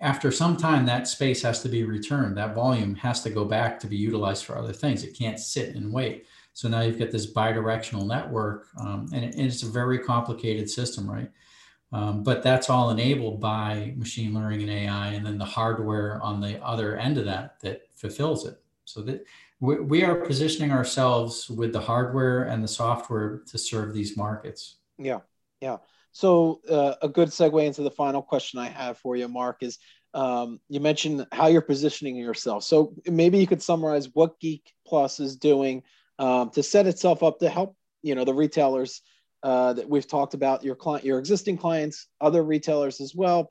after 0.00 0.30
some 0.30 0.56
time, 0.56 0.84
that 0.86 1.08
space 1.08 1.42
has 1.42 1.62
to 1.62 1.68
be 1.68 1.84
returned. 1.84 2.36
That 2.36 2.54
volume 2.54 2.94
has 2.96 3.22
to 3.22 3.30
go 3.30 3.44
back 3.44 3.80
to 3.80 3.86
be 3.86 3.96
utilized 3.96 4.44
for 4.44 4.58
other 4.58 4.72
things. 4.72 5.02
It 5.02 5.16
can't 5.16 5.40
sit 5.40 5.74
and 5.74 5.92
wait. 5.92 6.26
So 6.52 6.68
now 6.68 6.82
you've 6.82 6.98
got 6.98 7.10
this 7.10 7.32
bidirectional 7.32 8.06
network, 8.06 8.68
um, 8.78 9.08
and, 9.12 9.24
it, 9.24 9.34
and, 9.34 9.46
it's 9.46 9.62
a 9.62 9.70
very 9.70 9.98
complicated 9.98 10.68
system, 10.68 11.10
right? 11.10 11.30
Um, 11.92 12.22
but 12.22 12.42
that's 12.42 12.68
all 12.68 12.90
enabled 12.90 13.40
by 13.40 13.94
machine 13.96 14.34
learning 14.34 14.62
and 14.62 14.70
AI, 14.70 15.08
and 15.08 15.24
then 15.24 15.38
the 15.38 15.44
hardware 15.44 16.20
on 16.22 16.40
the 16.40 16.62
other 16.64 16.96
end 16.96 17.18
of 17.18 17.24
that 17.26 17.60
that 17.60 17.82
fulfills 17.94 18.46
it. 18.46 18.60
So 18.84 19.02
that 19.02 19.24
we, 19.60 19.76
we 19.80 20.04
are 20.04 20.16
positioning 20.16 20.72
ourselves 20.72 21.48
with 21.48 21.72
the 21.72 21.80
hardware 21.80 22.44
and 22.44 22.62
the 22.62 22.68
software 22.68 23.42
to 23.46 23.58
serve 23.58 23.94
these 23.94 24.16
markets. 24.16 24.76
Yeah, 24.98 25.20
yeah. 25.60 25.78
So 26.12 26.60
uh, 26.70 26.94
a 27.02 27.08
good 27.08 27.28
segue 27.28 27.64
into 27.64 27.82
the 27.82 27.90
final 27.90 28.22
question 28.22 28.58
I 28.58 28.68
have 28.68 28.98
for 28.98 29.16
you, 29.16 29.28
Mark, 29.28 29.58
is 29.62 29.78
um, 30.14 30.60
you 30.68 30.80
mentioned 30.80 31.26
how 31.32 31.48
you're 31.48 31.60
positioning 31.60 32.16
yourself. 32.16 32.64
So 32.64 32.94
maybe 33.06 33.38
you 33.38 33.46
could 33.46 33.62
summarize 33.62 34.08
what 34.14 34.40
Geek 34.40 34.72
Plus 34.86 35.20
is 35.20 35.36
doing 35.36 35.82
um, 36.18 36.50
to 36.50 36.62
set 36.62 36.86
itself 36.86 37.22
up 37.22 37.38
to 37.40 37.48
help 37.48 37.76
you 38.02 38.14
know 38.14 38.24
the 38.24 38.32
retailers 38.32 39.02
uh, 39.46 39.72
that 39.74 39.88
we've 39.88 40.08
talked 40.08 40.34
about, 40.34 40.64
your 40.64 40.74
client, 40.74 41.04
your 41.04 41.20
existing 41.20 41.56
clients, 41.56 42.08
other 42.20 42.42
retailers 42.42 43.00
as 43.00 43.14
well, 43.14 43.48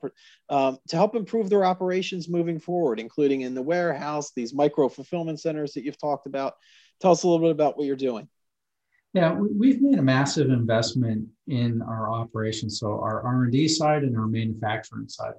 um, 0.50 0.76
to 0.88 0.94
help 0.94 1.16
improve 1.16 1.48
their 1.48 1.64
operations 1.64 2.28
moving 2.28 2.58
forward, 2.58 3.00
including 3.00 3.40
in 3.40 3.54
the 3.54 3.62
warehouse, 3.62 4.30
these 4.36 4.52
micro 4.52 4.90
fulfillment 4.90 5.40
centers 5.40 5.72
that 5.72 5.84
you've 5.84 5.98
talked 5.98 6.26
about. 6.26 6.52
Tell 7.00 7.12
us 7.12 7.22
a 7.22 7.26
little 7.26 7.46
bit 7.46 7.50
about 7.50 7.78
what 7.78 7.86
you're 7.86 7.96
doing. 7.96 8.28
Yeah, 9.14 9.32
we've 9.32 9.80
made 9.80 9.98
a 9.98 10.02
massive 10.02 10.50
investment 10.50 11.28
in 11.46 11.80
our 11.80 12.12
operations, 12.12 12.78
so 12.78 12.88
our 12.88 13.22
R&D 13.22 13.66
side 13.66 14.02
and 14.02 14.18
our 14.18 14.26
manufacturing 14.26 15.08
side. 15.08 15.32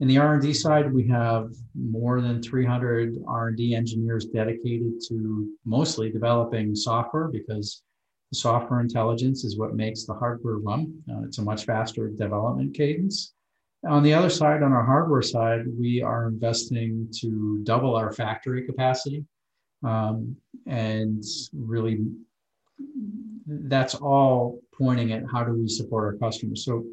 In 0.00 0.08
the 0.08 0.16
R&D 0.16 0.54
side, 0.54 0.90
we 0.90 1.06
have 1.08 1.50
more 1.74 2.22
than 2.22 2.42
300 2.42 3.14
R&D 3.28 3.74
engineers 3.74 4.24
dedicated 4.24 5.02
to 5.08 5.50
mostly 5.66 6.10
developing 6.10 6.74
software 6.74 7.28
because 7.28 7.82
the 8.30 8.36
software 8.36 8.80
intelligence 8.80 9.44
is 9.44 9.58
what 9.58 9.74
makes 9.74 10.04
the 10.04 10.14
hardware 10.14 10.58
run. 10.58 11.02
Uh, 11.10 11.22
it's 11.24 11.38
a 11.38 11.42
much 11.42 11.64
faster 11.64 12.08
development 12.08 12.74
cadence. 12.74 13.32
On 13.88 14.02
the 14.02 14.12
other 14.12 14.30
side, 14.30 14.62
on 14.62 14.72
our 14.72 14.84
hardware 14.84 15.22
side, 15.22 15.64
we 15.78 16.02
are 16.02 16.26
investing 16.26 17.08
to 17.20 17.60
double 17.62 17.94
our 17.94 18.12
factory 18.12 18.66
capacity 18.66 19.24
um, 19.84 20.36
and 20.66 21.24
really 21.52 22.04
that's 23.46 23.94
all 23.94 24.60
pointing 24.76 25.12
at 25.12 25.22
how 25.30 25.44
do 25.44 25.52
we 25.52 25.68
support 25.68 26.04
our 26.04 26.18
customers. 26.18 26.64
So 26.64 26.84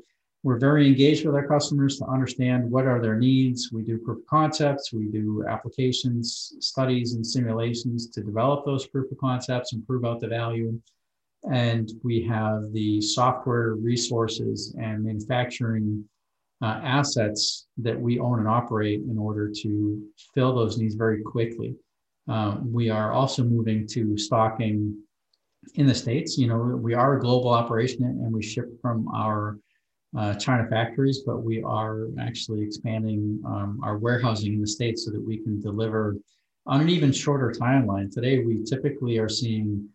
we're 0.43 0.59
very 0.59 0.87
engaged 0.87 1.25
with 1.25 1.35
our 1.35 1.47
customers 1.47 1.97
to 1.97 2.05
understand 2.05 2.69
what 2.69 2.85
are 2.85 3.01
their 3.01 3.17
needs. 3.17 3.71
We 3.71 3.81
do 3.81 3.97
proof 3.97 4.19
of 4.19 4.27
concepts, 4.27 4.93
we 4.93 5.07
do 5.07 5.43
applications, 5.47 6.53
studies, 6.59 7.13
and 7.13 7.25
simulations 7.25 8.09
to 8.11 8.21
develop 8.21 8.63
those 8.63 8.85
proof 8.85 9.11
of 9.11 9.17
concepts 9.17 9.73
and 9.73 9.85
prove 9.85 10.05
out 10.05 10.19
the 10.19 10.27
value. 10.27 10.79
And 11.51 11.91
we 12.03 12.23
have 12.23 12.71
the 12.71 13.01
software 13.01 13.75
resources 13.75 14.75
and 14.79 15.03
manufacturing 15.03 16.03
uh, 16.61 16.79
assets 16.83 17.67
that 17.77 17.99
we 17.99 18.19
own 18.19 18.39
and 18.39 18.47
operate 18.47 19.01
in 19.01 19.17
order 19.17 19.51
to 19.61 20.01
fill 20.33 20.55
those 20.55 20.77
needs 20.77 20.95
very 20.95 21.21
quickly. 21.21 21.75
Uh, 22.27 22.57
we 22.63 22.89
are 22.89 23.11
also 23.11 23.43
moving 23.43 23.85
to 23.87 24.17
stocking 24.17 24.97
in 25.75 25.85
the 25.85 25.93
States. 25.93 26.37
You 26.37 26.47
know, 26.47 26.57
we 26.57 26.93
are 26.93 27.17
a 27.17 27.19
global 27.19 27.49
operation 27.49 28.03
and 28.03 28.33
we 28.33 28.41
ship 28.41 28.69
from 28.81 29.07
our 29.09 29.59
uh, 30.17 30.33
China 30.35 30.65
factories, 30.69 31.23
but 31.25 31.43
we 31.43 31.61
are 31.61 32.07
actually 32.19 32.63
expanding 32.63 33.41
um, 33.45 33.79
our 33.83 33.97
warehousing 33.97 34.53
in 34.53 34.61
the 34.61 34.67
States 34.67 35.05
so 35.05 35.11
that 35.11 35.21
we 35.21 35.37
can 35.37 35.59
deliver 35.61 36.15
on 36.67 36.81
an 36.81 36.89
even 36.89 37.11
shorter 37.11 37.51
timeline. 37.51 38.11
Today, 38.11 38.39
we 38.39 38.63
typically 38.63 39.17
are 39.19 39.29
seeing 39.29 39.87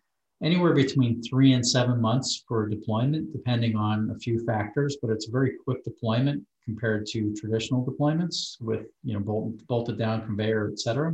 anywhere 0.42 0.74
between 0.74 1.22
three 1.22 1.52
and 1.52 1.66
seven 1.66 2.00
months 2.00 2.44
for 2.46 2.68
deployment, 2.68 3.32
depending 3.32 3.76
on 3.76 4.10
a 4.10 4.18
few 4.18 4.44
factors, 4.44 4.96
but 5.00 5.10
it's 5.10 5.28
a 5.28 5.30
very 5.30 5.52
quick 5.64 5.84
deployment 5.84 6.42
compared 6.64 7.06
to 7.06 7.34
traditional 7.34 7.84
deployments 7.84 8.60
with, 8.60 8.86
you 9.02 9.14
know, 9.14 9.20
bolt, 9.20 9.66
bolted 9.66 9.98
down 9.98 10.24
conveyor, 10.24 10.70
et 10.72 10.78
cetera. 10.78 11.12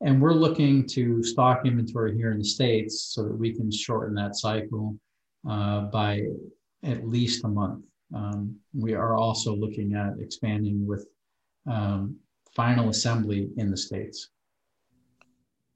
And 0.00 0.22
we're 0.22 0.32
looking 0.32 0.86
to 0.88 1.22
stock 1.22 1.66
inventory 1.66 2.16
here 2.16 2.30
in 2.30 2.38
the 2.38 2.44
States 2.44 3.12
so 3.12 3.24
that 3.24 3.36
we 3.36 3.52
can 3.52 3.70
shorten 3.70 4.14
that 4.14 4.36
cycle 4.36 4.96
uh, 5.48 5.82
by 5.82 6.22
at 6.84 7.06
least 7.06 7.44
a 7.44 7.48
month. 7.48 7.84
Um, 8.14 8.56
we 8.74 8.94
are 8.94 9.16
also 9.16 9.54
looking 9.54 9.94
at 9.94 10.18
expanding 10.20 10.86
with 10.86 11.06
um, 11.66 12.16
final 12.54 12.88
assembly 12.88 13.50
in 13.56 13.70
the 13.70 13.76
States. 13.76 14.30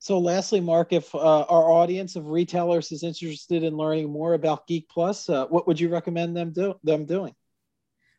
So, 0.02 0.18
lastly, 0.18 0.60
Mark, 0.60 0.92
if 0.92 1.14
uh, 1.14 1.42
our 1.42 1.70
audience 1.70 2.16
of 2.16 2.26
retailers 2.26 2.90
is 2.90 3.04
interested 3.04 3.62
in 3.62 3.76
learning 3.76 4.10
more 4.10 4.34
about 4.34 4.66
Geek 4.66 4.88
Plus, 4.88 5.28
uh, 5.28 5.46
what 5.46 5.68
would 5.68 5.78
you 5.78 5.88
recommend 5.88 6.36
them 6.36 6.50
do 6.50 6.74
them 6.82 7.04
doing? 7.04 7.32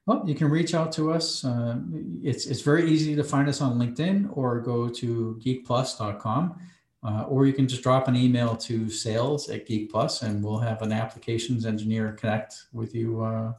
Well, 0.05 0.23
you 0.25 0.33
can 0.33 0.49
reach 0.49 0.73
out 0.73 0.93
to 0.93 1.11
us. 1.11 1.43
Uh, 1.43 1.79
it's 2.23 2.45
it's 2.45 2.61
very 2.61 2.89
easy 2.89 3.17
to 3.17 3.23
find 3.25 3.49
us 3.49 3.59
on 3.59 3.77
LinkedIn 3.77 4.29
or 4.31 4.61
go 4.61 4.87
to 4.87 5.37
geekplus.com, 5.43 6.57
uh, 7.03 7.23
or 7.23 7.47
you 7.47 7.51
can 7.51 7.67
just 7.67 7.83
drop 7.83 8.07
an 8.07 8.15
email 8.15 8.55
to 8.55 8.89
sales 8.89 9.49
at 9.49 9.65
Geek 9.65 9.91
Plus, 9.91 10.21
and 10.21 10.41
we'll 10.41 10.59
have 10.59 10.83
an 10.83 10.93
applications 10.93 11.65
engineer 11.65 12.13
connect 12.13 12.63
with 12.71 12.95
you 12.95 13.21
uh, 13.21 13.51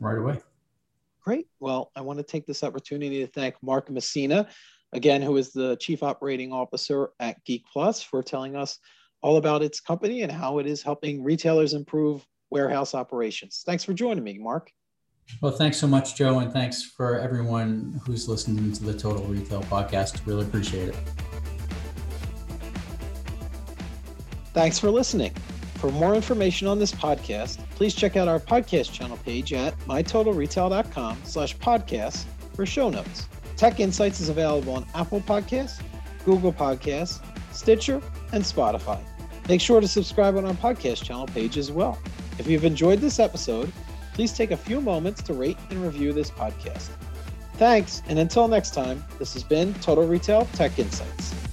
right 0.00 0.16
away. 0.16 0.40
Great. 1.20 1.46
Well, 1.60 1.90
I 1.94 2.00
want 2.00 2.20
to 2.20 2.22
take 2.22 2.46
this 2.46 2.64
opportunity 2.64 3.20
to 3.20 3.26
thank 3.26 3.62
Mark 3.62 3.90
Messina 3.90 4.48
again, 4.94 5.20
who 5.20 5.36
is 5.36 5.52
the 5.52 5.76
Chief 5.76 6.02
Operating 6.02 6.52
Officer 6.52 7.10
at 7.20 7.44
Geek 7.44 7.64
Plus, 7.72 8.02
for 8.02 8.22
telling 8.22 8.56
us 8.56 8.78
all 9.22 9.36
about 9.36 9.62
its 9.62 9.80
company 9.80 10.22
and 10.22 10.30
how 10.30 10.58
it 10.58 10.66
is 10.66 10.82
helping 10.82 11.22
retailers 11.22 11.74
improve 11.74 12.26
warehouse 12.50 12.94
operations. 12.94 13.62
Thanks 13.66 13.84
for 13.84 13.92
joining 13.92 14.24
me, 14.24 14.38
Mark. 14.38 14.70
Well, 15.40 15.52
thanks 15.52 15.78
so 15.78 15.86
much, 15.86 16.14
Joe, 16.14 16.38
and 16.40 16.52
thanks 16.52 16.82
for 16.82 17.18
everyone 17.18 18.00
who's 18.04 18.28
listening 18.28 18.72
to 18.72 18.84
the 18.84 18.92
Total 18.92 19.24
Retail 19.24 19.62
Podcast. 19.64 20.24
Really 20.26 20.44
appreciate 20.44 20.90
it. 20.90 20.96
Thanks 24.52 24.78
for 24.78 24.90
listening. 24.90 25.32
For 25.76 25.90
more 25.90 26.14
information 26.14 26.68
on 26.68 26.78
this 26.78 26.92
podcast, 26.92 27.58
please 27.70 27.94
check 27.94 28.16
out 28.16 28.28
our 28.28 28.38
podcast 28.38 28.92
channel 28.92 29.16
page 29.18 29.52
at 29.52 29.76
mytotalretail.com 29.80 31.18
slash 31.24 31.56
podcasts 31.56 32.24
for 32.54 32.64
show 32.64 32.88
notes. 32.88 33.26
Tech 33.56 33.80
Insights 33.80 34.20
is 34.20 34.28
available 34.28 34.74
on 34.74 34.86
Apple 34.94 35.20
Podcasts, 35.20 35.80
Google 36.24 36.52
Podcasts, 36.52 37.24
Stitcher, 37.52 38.00
and 38.32 38.42
Spotify. 38.42 39.00
Make 39.48 39.60
sure 39.60 39.80
to 39.80 39.88
subscribe 39.88 40.36
on 40.36 40.44
our 40.44 40.54
podcast 40.54 41.04
channel 41.04 41.26
page 41.26 41.56
as 41.58 41.70
well. 41.70 41.98
If 42.38 42.46
you've 42.46 42.64
enjoyed 42.64 43.00
this 43.00 43.18
episode, 43.18 43.70
please 44.14 44.32
take 44.32 44.50
a 44.50 44.56
few 44.56 44.80
moments 44.80 45.22
to 45.24 45.34
rate 45.34 45.58
and 45.70 45.82
review 45.82 46.12
this 46.12 46.30
podcast. 46.30 46.88
Thanks, 47.54 48.02
and 48.08 48.18
until 48.18 48.48
next 48.48 48.74
time, 48.74 49.04
this 49.18 49.34
has 49.34 49.44
been 49.44 49.74
Total 49.74 50.06
Retail 50.06 50.46
Tech 50.54 50.78
Insights. 50.78 51.43